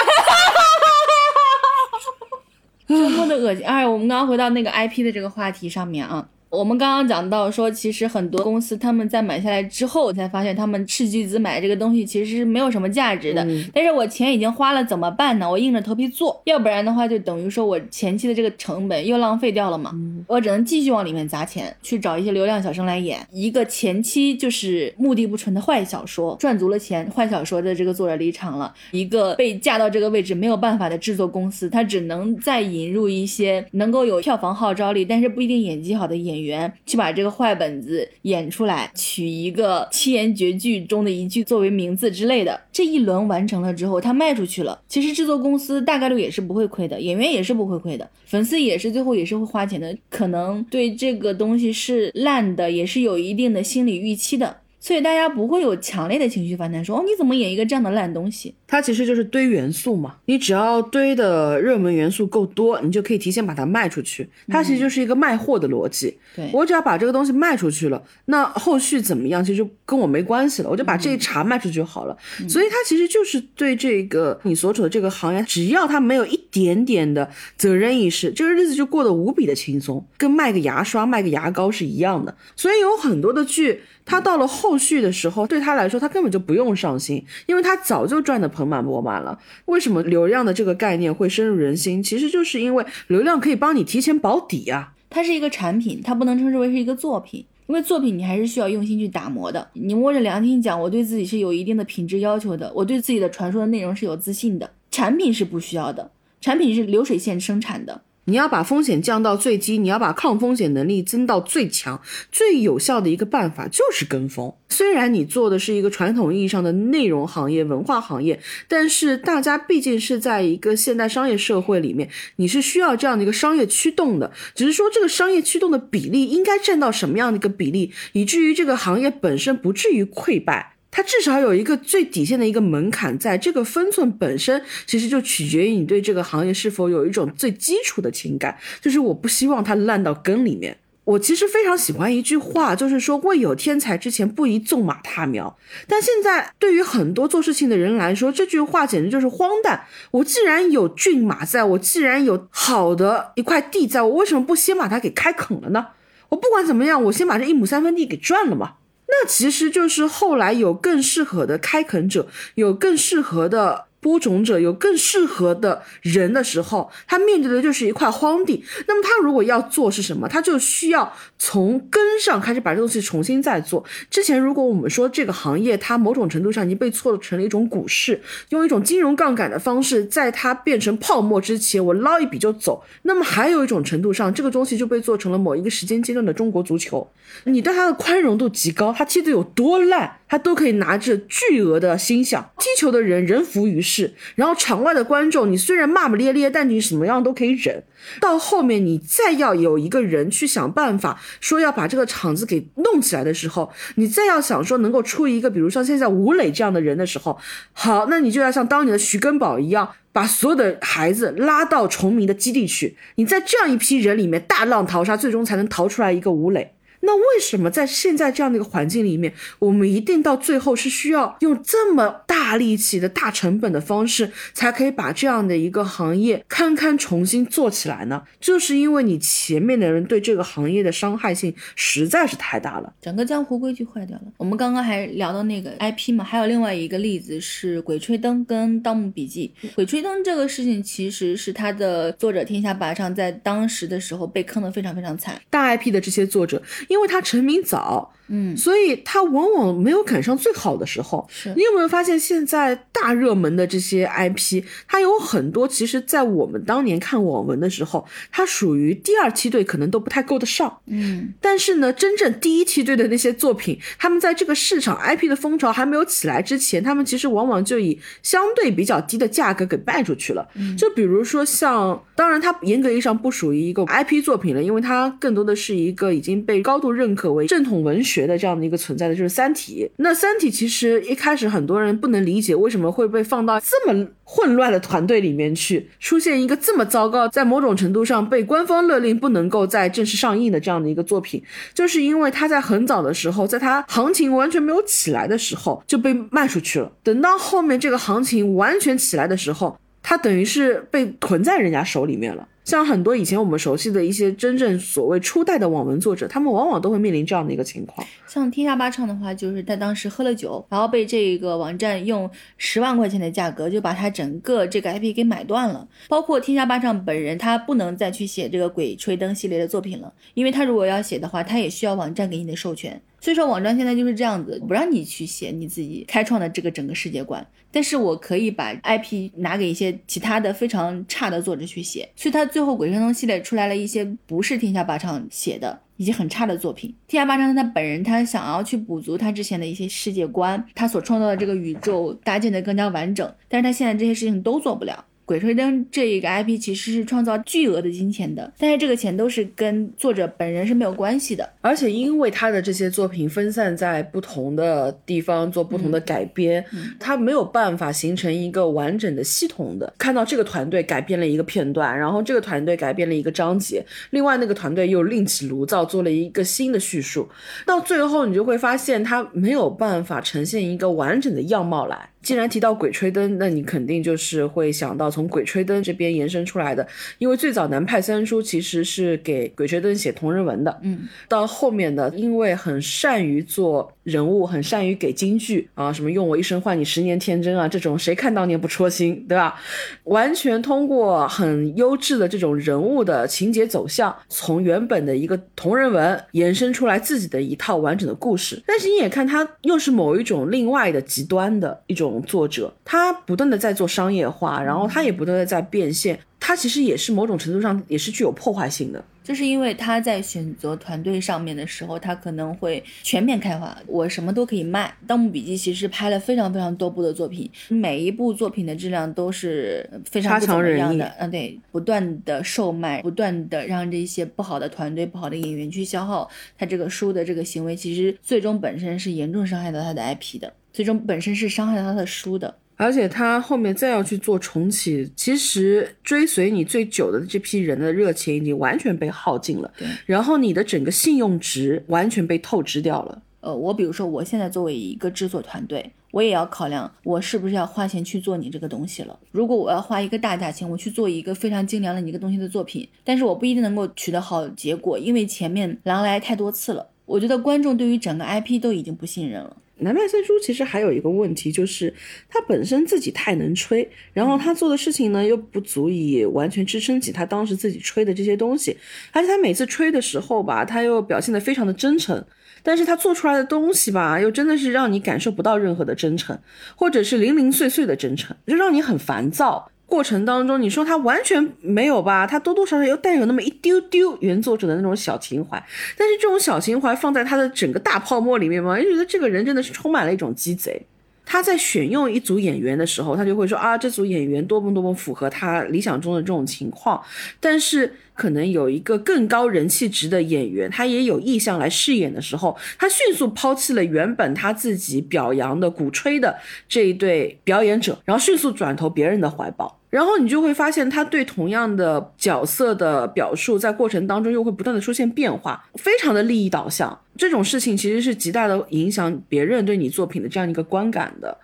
[2.90, 3.64] 这么的恶心！
[3.64, 6.28] 哎，我们刚刚回到那个 IP 的这个话题上面啊。
[6.50, 13.46] 我们刚刚讲到说，其实很多公司他们在买下来之后，才发现他们斥巨资买这个东西其实是没有什么价值的。
[13.72, 15.48] 但是我钱已经花了，怎么办呢？
[15.48, 19.92] 我硬着头皮做，要不然的话就等于说我前期的这个成本又浪费掉了嘛。
[20.26, 36.39] 我只能继续往里面砸钱，去找一些流量小生来演一个前期就是目的不纯的坏小说，赚足了钱，坏小说的这个作者离场了，一个被架到这个位置没有办法的制作公司，他只能再引入一些能够有票房号召力，但是不一定演技好的演员。
[36.40, 42.60] 员去把这个坏本子演出来，取一个七言绝句中的一句作为名字之类的。
[42.72, 44.80] 这一轮完成了之后，他卖出去了。
[44.88, 49.96] 其实制作公司大概率也是不会亏的，演员也是不会亏的，粉丝也是最后也是会花钱的。
[50.08, 54.56] 可能对这个东西是烂的，也是有一定的心理预期的。
[54.82, 58.54] 所以大家不会有强烈的情绪反弹，说哦你怎么演一个这样的烂东西？
[58.70, 64.28] 它其实就是堆元素嘛，你只要堆的热门元素够多，你就可以提前把它卖出去。
[64.46, 66.16] 它其实就是一个卖货的逻辑。
[66.36, 72.16] 对我只要把这个东西卖出去了，那后续怎么样其实跟我没关系了，我就把这一茬卖出去就好了。
[72.48, 82.36] 所以它其实就是对这个你所处的这个行业，只要它没有一点点的责任意识，这个日子就过得无比的轻松，跟卖个牙刷、卖个牙膏是一样的。
[82.54, 83.80] 所以有很多的剧。
[84.06, 89.38] 他到了后续的时候，对他来说，他根本就不用上心，因为他早就赚得盆满钵满了。
[89.64, 92.02] 为什么流量的这个概念会深入人心？
[92.02, 94.92] 其实就是因为流量可以帮你提前保底啊。
[95.08, 99.68] 它是一个产品，它不能称之为是一个作品，因为作品你还是需要用心去打磨的。
[99.72, 104.70] 你摸着良心讲，我对自己是有一定的品质要求的，我对自己的传说的内容是有自信的。
[104.90, 108.02] 产品是不需要的，产品是流水线生产的。
[108.30, 114.54] 你要把风险降到最低，你要把抗风险能力增到最强，最有效的一个办法就是跟风。
[114.68, 124.30] 虽然你做的是一个传统意义上的内容行业、文化行业，但是大家毕竟是在一个现代商业社会里面，你是需要这样的一个商业驱动的。
[124.54, 130.76] 只是说这个商业驱动的比例应该占到什么样的一个比例，以至于这个行业本身不至于溃败。
[130.90, 140.78] 它至少有一个最底线的一个门槛，在这个分寸本身，其实就取决于你对这个行业是否有一种最基础的情感，就是我不希望它烂到根里面。
[141.04, 145.56] 我其实非常喜欢一句话，就是说未有天才之前不宜纵马踏苗。
[145.88, 149.86] 但现在对于很多做事情的人来说，这句话简直就是荒诞。
[150.12, 155.88] 我既然有骏马在，我既然有好的一块地在，我为什么不先把它给开垦了呢？
[156.28, 158.74] 我不管怎么样，我先把这一亩三分地给赚了嘛。
[159.10, 163.89] 那其实就是后来有更适合的开垦者，有更适合的。
[164.00, 168.64] 播种者有更适合的人的时候，他面对的就是一块荒地。
[168.88, 170.26] 那么他如果要做是什么？
[170.26, 173.84] 他就需要从根上开始把这东西重新再做。
[174.08, 182.82] 之前如果我们说这个行业它某种程度上已经被做成了一种股市，用一种金融杠杆的方式，在它变成泡沫之前，我捞一笔就走。
[183.02, 187.06] 那么还有一种程度上，这个东西就被做成了某一个时间阶段的中国足球。
[187.44, 192.44] 你对它的宽容度极高，他踢得有多烂，他都可以拿着巨额的薪饷。
[192.58, 193.89] 踢球的人人浮于事。
[193.90, 197.82] 是，然后场外的观众，你虽然骂骂咧咧，但你什么样都可以忍。
[198.20, 207.36] 到后面你再要有一个人去想办法，说要把这个场子给弄起来的时候，你再要想说能够出一个，比如像现在吴磊这样的人的时候，
[207.72, 212.96] 好，那你就要像当年的徐根宝一样，把所有的孩子拉到崇明的基地去。
[213.16, 216.72] 你在这样一批人里面大浪淘沙，最终才能淘出来一个吴磊。
[217.00, 228.24] 那为什么在现在这样的一个环境里面，我们一定到最后是需要用这么大力气的大成本的方式，才可以把这样的一个行业堪堪重新做起来呢？
[228.38, 234.24] 就是因为你前面的人对这个行业的伤害性实在是太大了，整个江湖规矩坏掉了。
[234.36, 239.52] 我们刚刚还聊到那个 IP 嘛，还有另外一个例子是《鬼吹灯》跟《盗墓笔记》。
[239.74, 246.60] 《鬼吹灯》这个事情其实是它的作者天下霸唱在当时的时候被坑的非常非常惨，大 IP 的这些作者。
[246.90, 248.12] 因为他成名早。
[248.32, 251.26] 嗯，所以他往往没有赶上最好的时候。
[251.28, 260.78] 是你有没有发现，现在大热门的这些 IP，它有很多，其实，在我们当年看网文的时候，它属于第二梯队，可能都不太够得上。
[260.86, 270.48] 嗯，但是呢，真正第一梯队的那些作品，他们在这个市场 IP 的风潮还没有起来之前，他们其实往往就以相对比较低的价格给卖出去了。
[270.78, 278.30] 就比如说像，当然它严格意义上不属于一个 IP 作品了，因为它更多的是一个已经被高度认可为正统文学。
[278.30, 279.84] 的这样的一个存在的就是《三体》。
[279.96, 291.42] 那《三体》其实一开始很多人不能理解为什么会被放到这么混乱的团队里面去，出现一个这么糟糕，在某种程度上被官方勒令不能够在正式上映的这样的一个作品，
[291.74, 296.92] 就是因为它在很早的时候，在它行情完全没有起来的时候就被卖出去了。
[297.02, 302.46] 等到后面这个行情完全起来的时候，它等于是被囤在人家手里面了。
[302.70, 308.06] 像很多以前我们熟悉的一些真正所谓初代的网文作者，他们往往都会面临这样的一个情况。
[308.28, 315.88] 像天下霸唱的话，就是他当时喝了酒，然后被这个网站用十万块钱的价格就把他整个这个 IP 给买断了。
[316.08, 323.02] 包括天下霸唱本人，他不能再去写这个鬼吹灯系列的作品了，因为他如果要写的话，他也需要网站给你的授权。
[323.20, 332.08] 所以说网站现在就是这样子，不让你去写你自己开创的这个整个世界观，但是我可以把 IP 拿给一些其他的非常差的作者去写。
[332.16, 335.80] 所以他最后鬼吹灯系列出来了一些不是天下霸唱写的。
[336.00, 336.94] 以及很差的作品。
[337.06, 345.04] 天下霸唱他本人，他想要去补足他之前的一些世界观，他所创造的这个宇宙搭建的更加完整，但是他现在这些事情都做不了。
[345.30, 351.48] 鬼吹灯这一个 IP 其实是创造巨额的金钱的，但是这个钱都是跟作者本人是没有关系的。
[351.60, 356.64] 而且因为他的这些作品分散在不同的地方做不同的改编，
[356.98, 359.94] 他没有办法形成一个完整的系统的。
[359.96, 367.28] 看到这个团队改编了一个片段，然后这个团队改编了一个章节，另外那个团队又另起炉灶做了一个新的叙述，
[367.64, 372.10] 到最后你就会发现他没有办法呈现一个完整的样貌来。
[372.22, 376.86] 既然提到《鬼吹灯》，那你肯定就是会想到从《鬼吹灯》这边延伸出来的，
[377.18, 389.58] 因为最早南派三叔其实是给《鬼吹灯》写同人文的，嗯，到后面的因为很善于做人物，很善于给京剧啊，什么用我一生换你十年天真啊，这种谁看当年不戳心，对吧？
[390.04, 398.62] 完全通过很优质的这种人物的情节走向，从原本的一个同人文延伸出来自己的一套完整的故事。
[398.66, 402.09] 但是你也看他又是某一种另外的极端的一种。
[402.18, 409.04] 作者他不断的在做商业化，然后他也不断的在变现，他其实也是某种程度上也是具有破坏性的。
[409.22, 414.92] 就是因为他在选择团队上面的时候，他可能会全面开花，我什么都可以卖。
[415.06, 421.04] 《盗墓笔记》其实拍了非常非常多部的作品，每一部作品的质量都是非常不怎么样的。
[421.18, 430.52] 嗯，对，不断的售卖，不断的让这些不好的团队、不好的演员去消耗他这个书的这个行为，其实最终本身是严重伤害到他的 IP 的。
[430.72, 432.56] 最终本身是伤害到他的书的。
[432.76, 443.20] 而且他后面再要去做重启，其实追随你最久的这批人的热情已经完全被耗尽了，对，然后你的整个信用值完全被透支掉了。
[443.40, 449.18] 呃，我比如说，我现在作为一个制作团队，我也要考量我是不是要花钱去做你这个东西了。
[449.30, 456.86] 如果我要花一个大价钱，我去做一个非常精良的你一个东西的作品，但是我不一定能够取得好结果，因为前面狼来太多次了。
[457.04, 459.56] 我觉得观众对于整个 IP 都已经不信任了。
[459.80, 461.92] 南派三叔其实还有一个问题，就是
[462.28, 468.76] 他本身自己太能吹，然后他做的事情呢又不足以完全支撑起他当时自己吹的这些东西，
[469.12, 472.24] 而且他每次吹的时候吧，他又表现得非常的真诚，
[472.62, 476.38] 但是他做出来的东西吧，又真的是让你感受不到任何的真诚，
[476.76, 479.70] 或者是零零碎碎的真诚，就让你很烦躁。
[479.90, 482.24] 过程当中，你说他完全没有吧？
[482.26, 485.62] 他多多少少又带有那么一丢丢原作者的那种小情怀，
[485.98, 490.80] 但是这种小情怀放在他的整个大泡沫里面嘛，就觉得这个人真的是充满了一种鸡贼。
[491.26, 497.00] 他在选用一组演员的时候，他就会说啊，这组演员多么多么符合他理想中的这种情况。
[497.38, 506.36] 但是可能有一个更高人气值的演员，他也有意向来饰演的时候，他迅速抛弃了原本他自己表扬的、鼓吹的
[506.68, 509.79] 这一对表演者，然后迅速转投别人的怀抱。
[509.90, 516.98] 然后你就会发现，他对同样的角色的表述，在过程当中又会不断的出现变化，非常的利益导向。
[517.16, 521.36] 这种事情其实是极大的影响别人对你作品的这样一个观感的。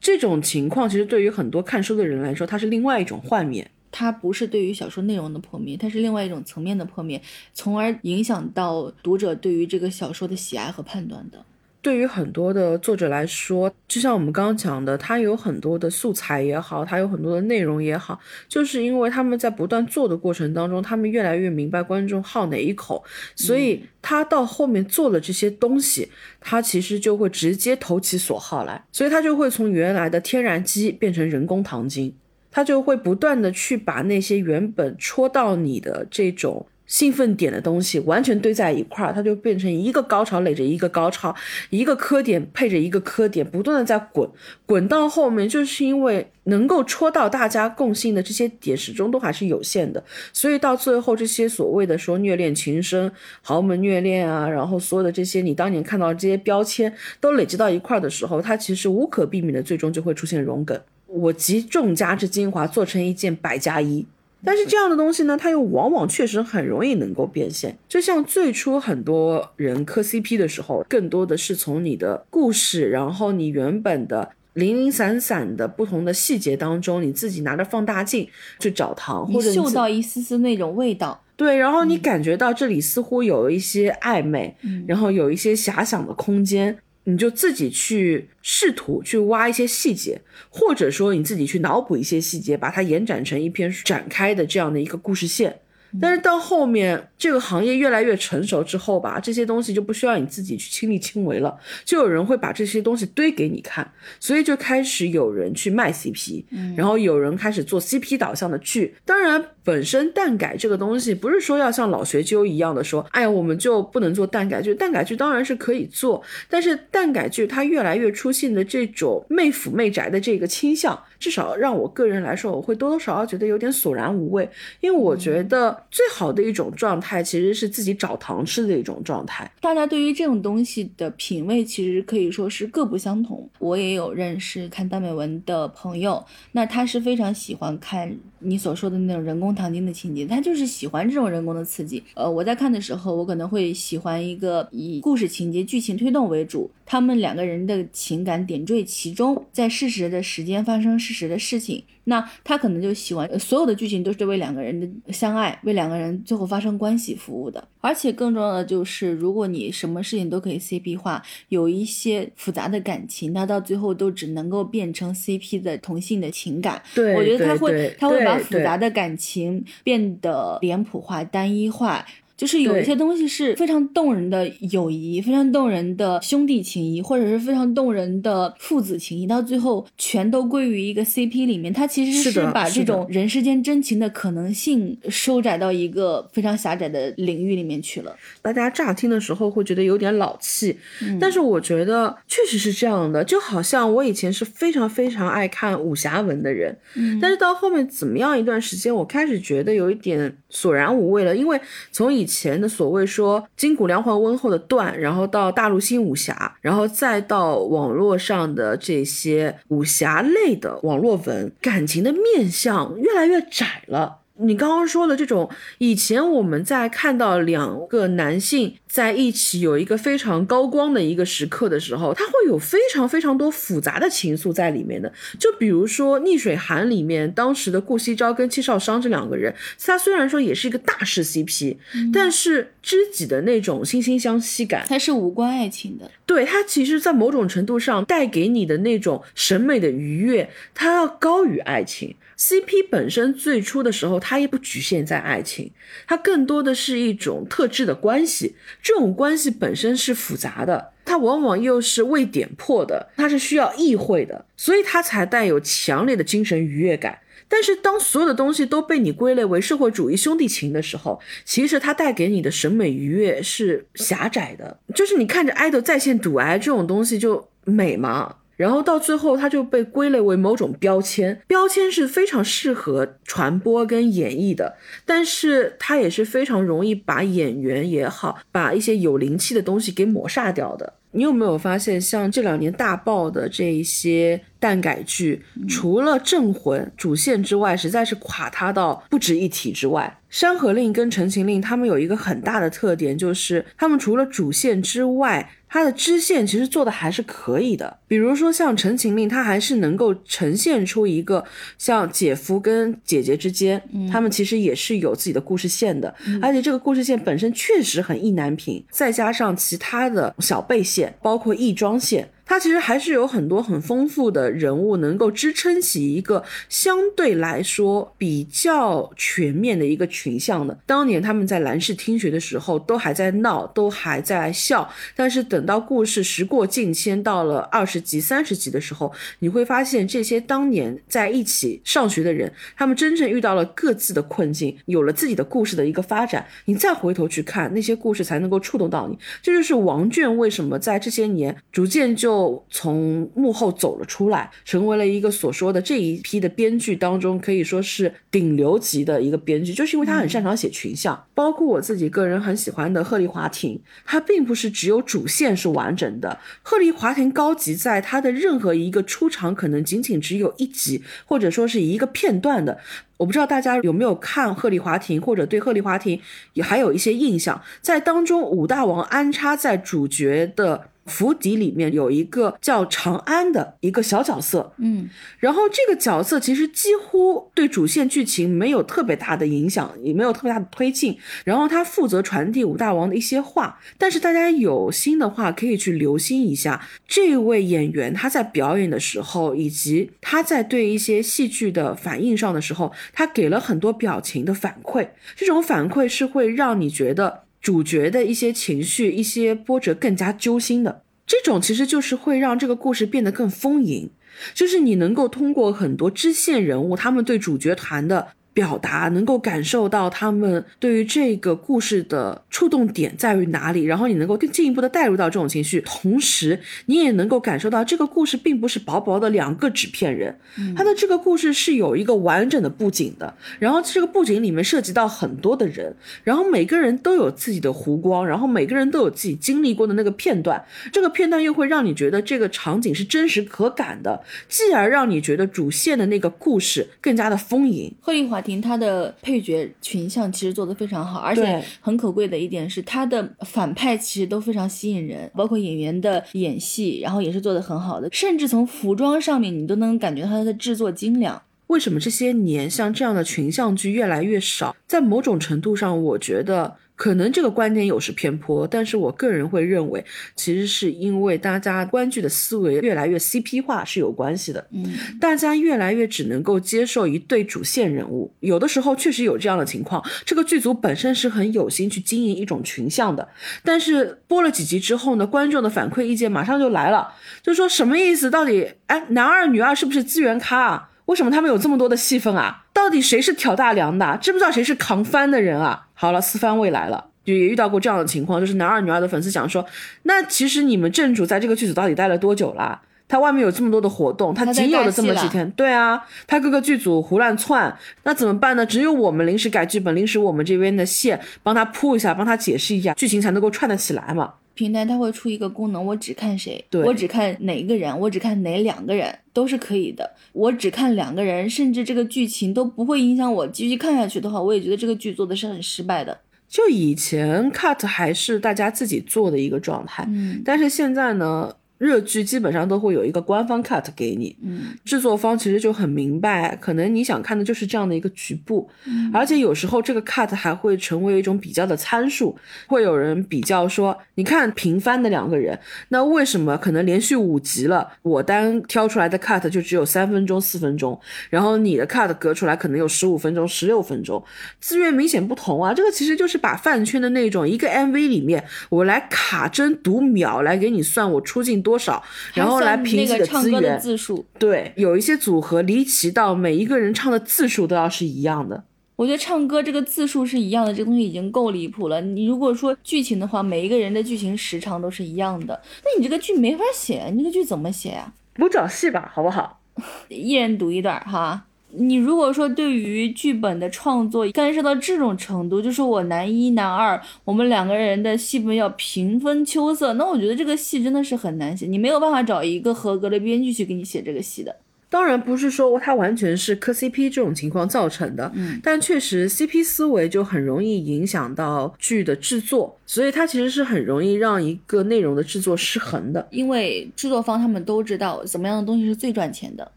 [0.00, 3.70] 这种情况其实对于很多看书的人来说，它是另外一种幻灭。
[3.94, 7.20] 它不是对于小说内容的破灭，它是另外一种层面的破灭，
[7.54, 11.44] 从而影响到读者对于这个小说的喜爱和判断的。
[11.82, 23.02] 对于很多的作者来说，就像我们刚刚讲的，他有很多的素材也好，他有很多的内容也好，就是因为他们在不断做的过程当中，他们越来越明白观众好哪一口，
[23.34, 26.08] 所以他到后面做了这些东西，
[26.40, 32.14] 他其实就会直接投其所好来，所以他就会从原来的天然基变成人工糖精，
[32.52, 36.64] 他就会不断的去把那些原本戳到你的这种。
[36.92, 41.34] 兴奋点的东西完全堆在一块儿，它就变成一个高潮垒着一个高潮，
[41.70, 44.28] 一个磕点配着一个磕点，不断的在滚，
[44.66, 60.78] 滚到后面，就是因为能够戳到大家共性的这些点始终都还是有限的，所以到最后这些所谓的说虐恋情深、豪门虐恋啊，然后所有的这些你当年看到这些标签都累积到一块儿的时候，它其实无可避免的最终就会出现融梗。
[61.06, 64.04] 我集众家之精华做成一件百家衣。
[64.44, 67.76] 但是这样的东西呢，它又往往确实很容易能够变现。
[67.88, 78.28] 就像最初很多人磕 CP 的时候，更多的是从你的故事，然后你原本的零零散散的不同的细节当中，你自己拿着放大镜
[78.58, 81.22] 去找糖，或者嗅到一丝丝那种味道。
[81.36, 84.54] 对，然后你感觉到这里似乎有一些暧昧，
[84.86, 86.78] 然后有一些遐想的空间。
[87.04, 95.58] 你就自己去试图去挖一些细节，或者说你自己去脑补一些细节，把它延展成一篇展开的这样的一个故事线。
[96.00, 106.44] 但是到后面这个行业越来越成熟之后吧，这些东西就不需要你自己去亲力亲为了，就有人会把这些东西堆给你看，所以就开始有人去卖 CP，
[106.74, 108.94] 然后有人开始做 CP 导向的剧。
[109.04, 114.74] 当然，本身蛋改这个东西不是说要像老学究一样的说，哎呀，我们就不能做蛋改剧。
[114.74, 124.48] 蛋改剧当然是可以做，但是蛋改剧它越来越出现的这种媚腐媚宅的这个倾向，至少让我个人来说，我会多多少少觉得有点索然无味，
[124.80, 125.72] 因为我觉得。
[125.90, 129.50] 最好的一种状态，其实是自己找糖吃的一种状态。
[129.60, 133.48] 大家对于这种东西的品味，其实可以说是各不相同。
[133.58, 142.02] 我也有认识看耽美文的朋友，那他是非常喜欢看你所说的那种人工糖精的情节，他就是喜欢这种人工的刺激。
[142.14, 151.84] 呃，我在看的时候，我可能会喜欢一个以故事情节、剧情推动为主，他们两个人的情感点缀其中，在事实的时间发生事实的事情。
[152.04, 157.62] 那他可能就喜欢所有的剧情都是为两个人的相爱，为两个人最后发生关系服务的。
[157.80, 166.80] 而且更重要的就是，如果你什么事情都可以 CP 化，有一些复杂的感情，那到最后都只能够变成 CP 的同性的情感。
[166.94, 172.04] 对，我觉得他会他会把复杂的感情变得脸谱化、单一化。
[172.36, 181.72] 就是有一些东西是非常动人的友谊，非常动人的兄弟情谊，或者是非常动人的父子情谊，到最后全都归于一个 CP 里面。
[181.72, 188.16] 它其实是把这种人世间真情的可能性收窄到一个非常狭窄的领域里面去了。
[188.40, 190.76] 大家乍听的时候会觉得有点老气，
[191.20, 193.22] 但是我觉得确实是这样的。
[193.22, 196.76] 就好像我以前是非常非常爱看武侠文的人，
[197.20, 201.60] 但是到后面怎么样一段时间，我开始觉得有一点索然无味了，因为
[201.92, 214.21] 从以以前的所谓说金谷良环温厚的段，然后到大陆新武侠，然后再到网络上的这些武侠类的网络文，感情的面相越来越窄了。
[214.42, 225.12] 你刚刚说的这种，以前我们在看到两个男性在一起有一个非常高光的一个时刻的时候，他会有非常非常多复杂的情愫在里面的。
[225.38, 231.76] 就比如说《逆水寒》里面当时的顾惜朝跟戚少商这两个人，他虽然说也是一个大势 CP，
[232.12, 236.10] 但是知己的那种惺惺相惜感，它是无关爱情的。
[236.26, 242.14] 对他其实，在某种程度上带给你的那种审美的愉悦，它要高于爱情。
[242.42, 245.70] CP 本身最初的时候，它也不局限在爱情，
[246.08, 248.56] 它更多的是一种特质的关系。
[248.82, 257.20] 这种关系本身是复杂的，它往往又是未点破的，它是需要意会的，所以它才带有强烈的精神愉悦感。
[257.46, 264.80] 但是，当所有的东西都被你归类为社会主义兄弟情的时候，其实它带给你的审美愉悦是狭窄的。
[264.96, 268.36] 就是你看着爱豆在线赌癌这种东西就美吗？
[268.56, 280.92] 然后到最后，它就被归类为某种标签，标签是非常适合传播跟演绎的，但是它也是非常容易把演员也好，把一些有灵气的东西给抹杀掉的。
[281.14, 295.50] 你有没有发现，像这两年大爆的这一些耽改剧，除了《镇魂》主线之外，实在是垮塌到不值一提之外，《山河令》跟《陈情令》他们有一个很大的特点，就是他们除了主线之外。
[295.72, 301.42] 它的支线其实做的还是可以的，比如说像《陈情令》，它还是能够呈现出一个
[301.78, 312.28] 像姐夫跟姐姐之间，他们其实也是有自己的故事线的，而且这个故事线本身确实很意难平，再加上其他的小背线，包括义庄线。
[312.44, 320.76] 它其实还是有很多很丰富的人物，能够支撑起一个相对来说比较全面的一个群像的。
[320.84, 336.44] 当年他们在蓝氏听学的时候，都还在闹，都还在笑，但是等等到故事时过境迁，到了二十集、三十集的时候，你会发现这些当年在一起上学的人，他们真正遇到了各自的困境，有了自己的故事的一个发展。
[336.64, 339.16] 你再回头去看那些故事，才能够触动到你。
[339.40, 342.64] 这就是王倦为什么在这些年逐渐就。
[342.68, 351.24] 从幕后走了出来，成为了一个所说的这一批的编剧当中，可以说是顶流级的一个编剧，就是因为他很擅长写群像。
[351.34, 356.38] 包括我自己个人很喜欢的鹤唳华庭，它并不是只有主线是完整的。
[356.62, 362.78] 鹤唳华亭高级在它的任何一个出场，可能仅仅只有一集，或者说是一个片段的。
[363.16, 366.20] 我不知道大家有没有看鹤唳华亭，或者对鹤唳华亭
[366.54, 370.88] 也还有一些印象，在当中武大王安插在主角的。
[371.06, 381.18] 府邸里面有一个叫长安的一个小角色，嗯，然后这个角色其实几乎对主线剧情没有特别大的影响，也没有特别大的推进。
[381.44, 397.42] 然后他负责传递武大王的一些话，但是大家有心的话可以去留心一下这位演员他在表演的时候，以及他在对一些戏剧的反应上的时候，他给了很多表情的反馈，这种反馈是会让你觉得。
[397.62, 404.10] 主角的一些情绪、一些波折更加揪心的，这种其实就是会让这个故事变得更丰盈，
[404.52, 408.28] 就是你能够通过很多支线人物他们对主角团的。
[408.54, 420.38] 表达能够感受到他们对于这个故事的触动点在于哪里，然后你能够更进一步的带入到这种情绪，同时你也能够感受到这个故事并不是薄薄的两个纸片人，
[420.76, 437.90] 他的这个故事是有一个完整的布景的，然后这个布景里面涉及到很多的人，然后每个人都有自己的弧光，然后每个人都有自己经历过的那个片段，这个片段又会让你觉得这个场景是真实可感的，继而让你觉得主线的那个故事更加的丰盈。
[438.02, 438.41] 贺丽华。
[438.42, 451.40] 婷她的配角群像其实做的非常好，而且很可贵的一点是，他的反派其实都非常吸引人，包括演员的演戏，然后也是做的很好的，甚至从服装上面你都能感觉到它的制作精良。
[451.68, 454.76] 为什么这些年像这样的群像剧越来越少？
[454.86, 456.76] 在某种程度上，我觉得。
[457.02, 460.04] 可能这个观点有失偏颇，但是我个人会认为，
[460.36, 464.64] 其实是因为大家观剧的思维越来越 CP 化是有关系的。
[464.70, 470.00] 嗯，大家越来越只能够接受一对主线人物，有的时候确实有这样的情况。
[470.24, 473.28] 这个剧组本身是很有心去经营一种群像的，
[473.64, 478.30] 但是播了几集之后呢，观众的反馈意见马上就来了，就说什么意思？
[478.30, 480.90] 到底哎，男二女二是不是资源咖啊？
[481.06, 482.66] 为什么他们有这么多的戏份啊？
[482.72, 484.16] 到底谁是挑大梁的？
[484.22, 485.88] 知不知道谁是扛帆的人啊？
[486.02, 489.64] 好了，四番未来了，就也遇到过这样的情况，就是男二女二的粉丝讲说，
[490.02, 492.82] 那其实你们正主在这个剧组到底待了多久啦？
[493.06, 497.72] 他外面有这么多的活动，他仅有的这么几天，对啊，他各个剧组胡乱窜，
[498.02, 498.66] 那怎么办呢？
[498.66, 504.32] 只有我们临时改剧本，临时我们这边的线帮他铺一下，帮他解释一下，剧情才能够串得起来嘛。
[504.54, 510.10] 平台它会出一个功能，我只看谁，我只看哪一个人，我只看哪两个人都是可以的。
[510.32, 516.18] 我只看两个人，甚至这个剧情都不会影响我继续看下去的话，我也觉得这个剧做的是很失败的。
[516.48, 521.50] 就以前 cut 还是大家自己做的一个状态，嗯但是现在呢，
[521.82, 524.76] 热剧基本上都会有一个官方 cut 给你，嗯。
[524.84, 529.10] 制作方其实就很明白，可能你想看的就是这样的一个局部，嗯。
[529.12, 535.58] 而且有时候这个 cut 还会成为一种比较的参数，会有人比较说，你看平番的两个人，
[535.88, 540.96] 那为什么可能连续五集了，我单挑出来的 cut 就只有三分钟、四分钟，
[541.30, 544.22] 然后你的 cut 隔出来可能有十五分钟、十六分钟，
[544.60, 552.02] 资源明显不同啊，这个其实就是把饭圈的那种一个 MV 里面，我来卡针读秒来给你算我出镜多少，
[552.34, 553.80] 然后来评那级个唱歌的资源。
[553.80, 558.64] 字数，对，有一些组合离奇到每一个人唱的字数都要是一样的。
[558.96, 562.00] 我觉得唱歌这个字数是一样的，这个东西已经够离谱了。
[562.00, 569.60] 你如果说剧情的话，每一个人的剧情时长都是一样的，那你这个剧没法写，你这个剧怎么写呀、不找戏吧，好不好？
[570.08, 571.46] 一人读一段哈。
[571.74, 584.54] 你如果说对于剧本的创作干涉到这种程度，就是我男一男二，我们两个人的戏份要平分秋色，那我觉得这个戏真的是很难写，你没有办法找一个合格的编剧去给你写这个戏的。
[584.90, 596.28] 当然不是说它完全是磕 CP 这种情况造成的，嗯但确实 CP 思维就很容易影响到剧的制作，所以它其实是很容易让一个内容的制作失衡的。
[596.30, 599.72] 因为制作方他们都知道怎么样的东西是最赚钱的。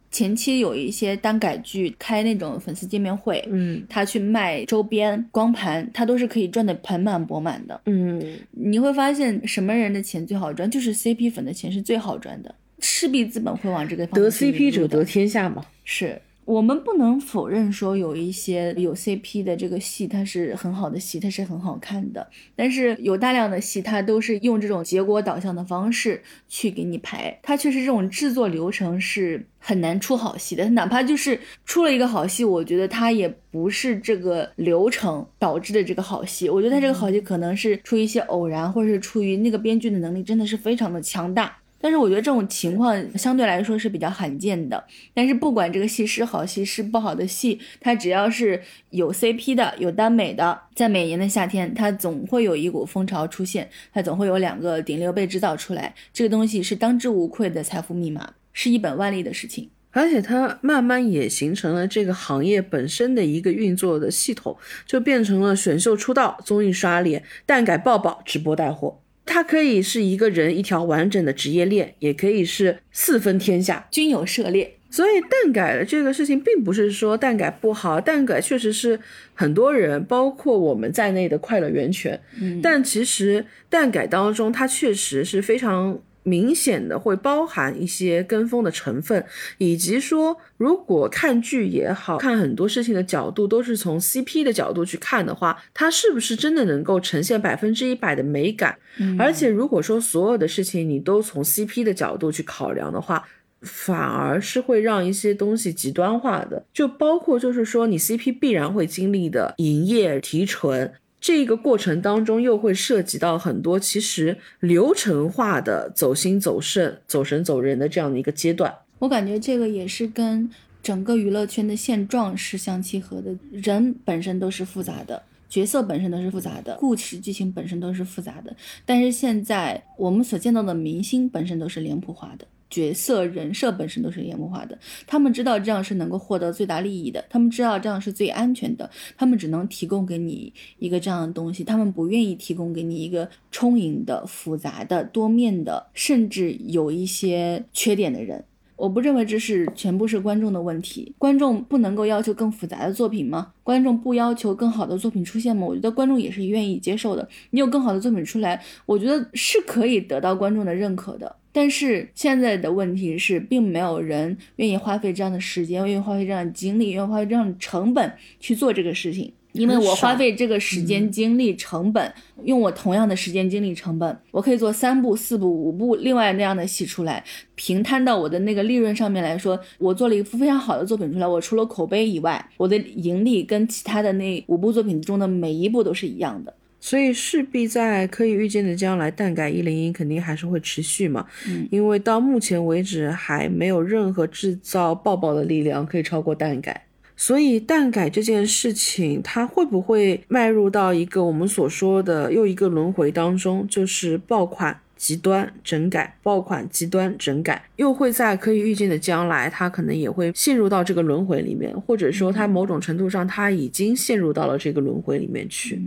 [0.15, 7.81] 前期有一些单改剧开那种粉丝见面会，嗯他去卖周边、光盘，他都是可以赚得盆满钵满的。
[7.85, 15.61] 嗯，你会发现什么人的钱最好赚，就是 CP 粉的钱是最好赚的，势必资本会往这个方得向得 CP 者得天下嘛。
[15.83, 22.27] 是我们不能否认说有一些有 CP 的这个戏，它是很好的戏，它是很好看的。
[22.55, 30.69] 但是有大量的戏，它都是用这种结果导向的方式去给你排，它确实这种制作流程是很难出好戏的。
[30.69, 36.47] 哪怕就是出了一个好戏，我觉得它也不是这个流程导致的这个好戏。
[36.47, 41.57] 我觉得它这个好戏可能是出于一些偶然，或者是出于那个编剧的能力真的是非常的强大。
[41.85, 44.83] 但是我觉得这种情况相对来说是比较罕见的。
[45.13, 48.59] 但是不管这个戏是好戏是不好的戏，它只要是
[48.89, 55.93] 有 CP 的、有耽美的，在每年的夏天，它总会有一股风潮出现，它总会有两个顶流被制造出来。
[56.11, 59.69] 这个东西是当之无愧的财富密码，是一本万利的事情。
[59.91, 64.57] 而且它慢慢也形成了这个行业本身的一个运作的系统，
[64.87, 69.01] 就变成了选秀出道、综艺刷脸、蛋改爆爆、直播带货。
[69.25, 73.87] 它可以是一个人一条完整的职业链，也可以是四分天下。
[73.89, 78.99] 均有涉猎，所以蛋改的这个事情，并不是说蛋改不好，蛋改确实是
[79.33, 82.19] 很多人，包括我们在内的快乐源泉。
[82.39, 89.23] 嗯，但其实蛋改当中，它确实是非常明显的会包含一些跟风的成分，
[89.59, 98.77] 以及说，如果看剧也好看很多事情的角度都是从 CP 的角度去看的话，它是不是真的能够呈现百分之一百的美感？
[98.97, 103.23] 嗯而且如果说所有的事情你都从 CP 的角度去考量的话，
[103.61, 110.91] 反而是会让一些东西极端化的，就包括就是说你 CP 必然会经历的营业提纯。
[111.25, 118.71] 这个过程当中，又会涉及到很多其实流程化的走心走肾、走神走人的这样的一个阶段。
[118.99, 120.47] 我感觉这个也是跟
[120.83, 125.23] 整个娱乐圈的现状是相契合的，人本身都是复杂的。
[125.49, 128.55] 角色本身都是复杂的，故事剧情本身都是复杂的，
[128.85, 134.77] 但是现在我们所见到的明星本身都是脸谱化的，角色人设本身都是脸谱化的。
[135.05, 148.43] 他们知道这样是能够获得最大利益的，他们知道这样是最安全的，他们只能提供给你一个这样的东西，他们不愿意提供给你一个充盈的、复杂的、多面的，甚至有一些缺点的人。
[148.77, 153.53] 我不认为这是全部是观众的问题，观众不能够要求更复杂的作品吗？
[153.63, 155.65] 观众不要求更好的作品出现吗？
[155.65, 157.25] 我觉得观众也是愿意接受的。
[157.51, 161.33] 你有更好的作品出来，我觉得是可以得到观众的认可的。
[161.55, 169.31] 但是现在的问题是，并没有人愿意花费这样的时间，愿意花费这样的精力，愿意花费这样的成本去做这个事情。
[169.53, 177.23] 因为我花费这个时间、精力、成本，用我同样的时间、精力、成本，我可以做三部、四部、五部另外那样的戏出来，
[177.55, 186.53] 平摊到我的那个利润上面来说，我做了一幅非常好的作品出来，我除了口碑以外，我的盈利跟其他的那五部作品中的每一部都是一样的。
[186.85, 191.25] 所以势必在可以预见的将来，蛋改一零一肯定还是会持续嘛。
[191.47, 196.85] 嗯，因为到目前为止还没有任何制造爆爆的力量可以超过蛋改。
[197.17, 215.81] 所以蛋改这件事情，它会不会迈入到一个我们所说的又一个轮回当中，就是爆款极端整改，爆款极端整改，又会在可以预见的将来，它可能也会陷入到这个轮回里面，或者说它某种程度上，它已经陷入到了这个轮回里面去。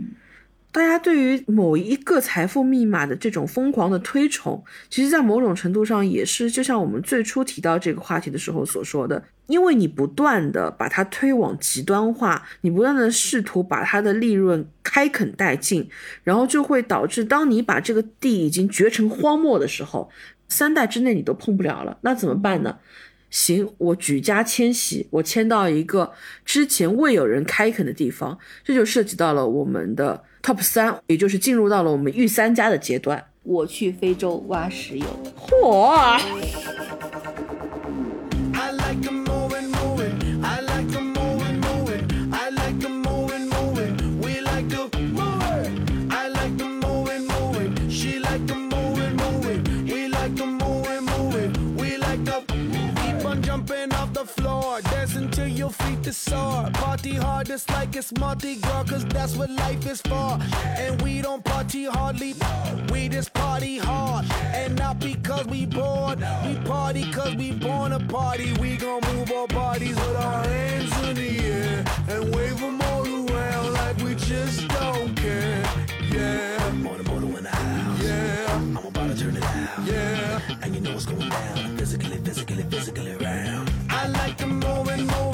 [0.71, 15.89] 大家对于某一个财富密码的这种疯狂的推崇，其实，在某种程度上也是，就像我们最初提到这个话题的时候所说的，因为你不断的把它推往极端化，你不断的试图把它的利润开垦殆尽，
[16.23, 20.11] 然后就会导致，当你把这个地已经掘成荒漠的时候，
[20.47, 22.77] 三代之内你都碰不了了，那怎么办呢？
[23.31, 26.13] 行，我举家迁徙，我迁到一个
[26.45, 33.25] 之前未有人开垦的地方，这就涉及到了我们的 top 三，也就是进入到了我们御三家的阶段。
[33.43, 35.05] 我去非洲挖石油。
[35.47, 36.19] 嚯！
[54.59, 56.69] Off the floor, dancing till your feet is sore.
[56.73, 60.39] Party hard, just like it's Mardi Gras, cause that's what life is for.
[60.77, 62.35] And we don't party hardly,
[62.91, 64.25] we just party hard.
[64.53, 68.53] And not because we bored, we party cause we born a party.
[68.59, 73.05] We gon' move our bodies with our hands in the air and wave them all
[73.05, 75.63] around like we just don't care.
[76.11, 76.57] Yeah.
[76.69, 78.03] On the motor in the house.
[78.03, 78.55] Yeah.
[78.55, 79.85] I'm about to turn it out.
[79.85, 80.39] Yeah.
[80.61, 81.77] And you know what's going down.
[81.77, 83.78] Physically, physically, physically round.
[84.01, 85.28] I like them more and more.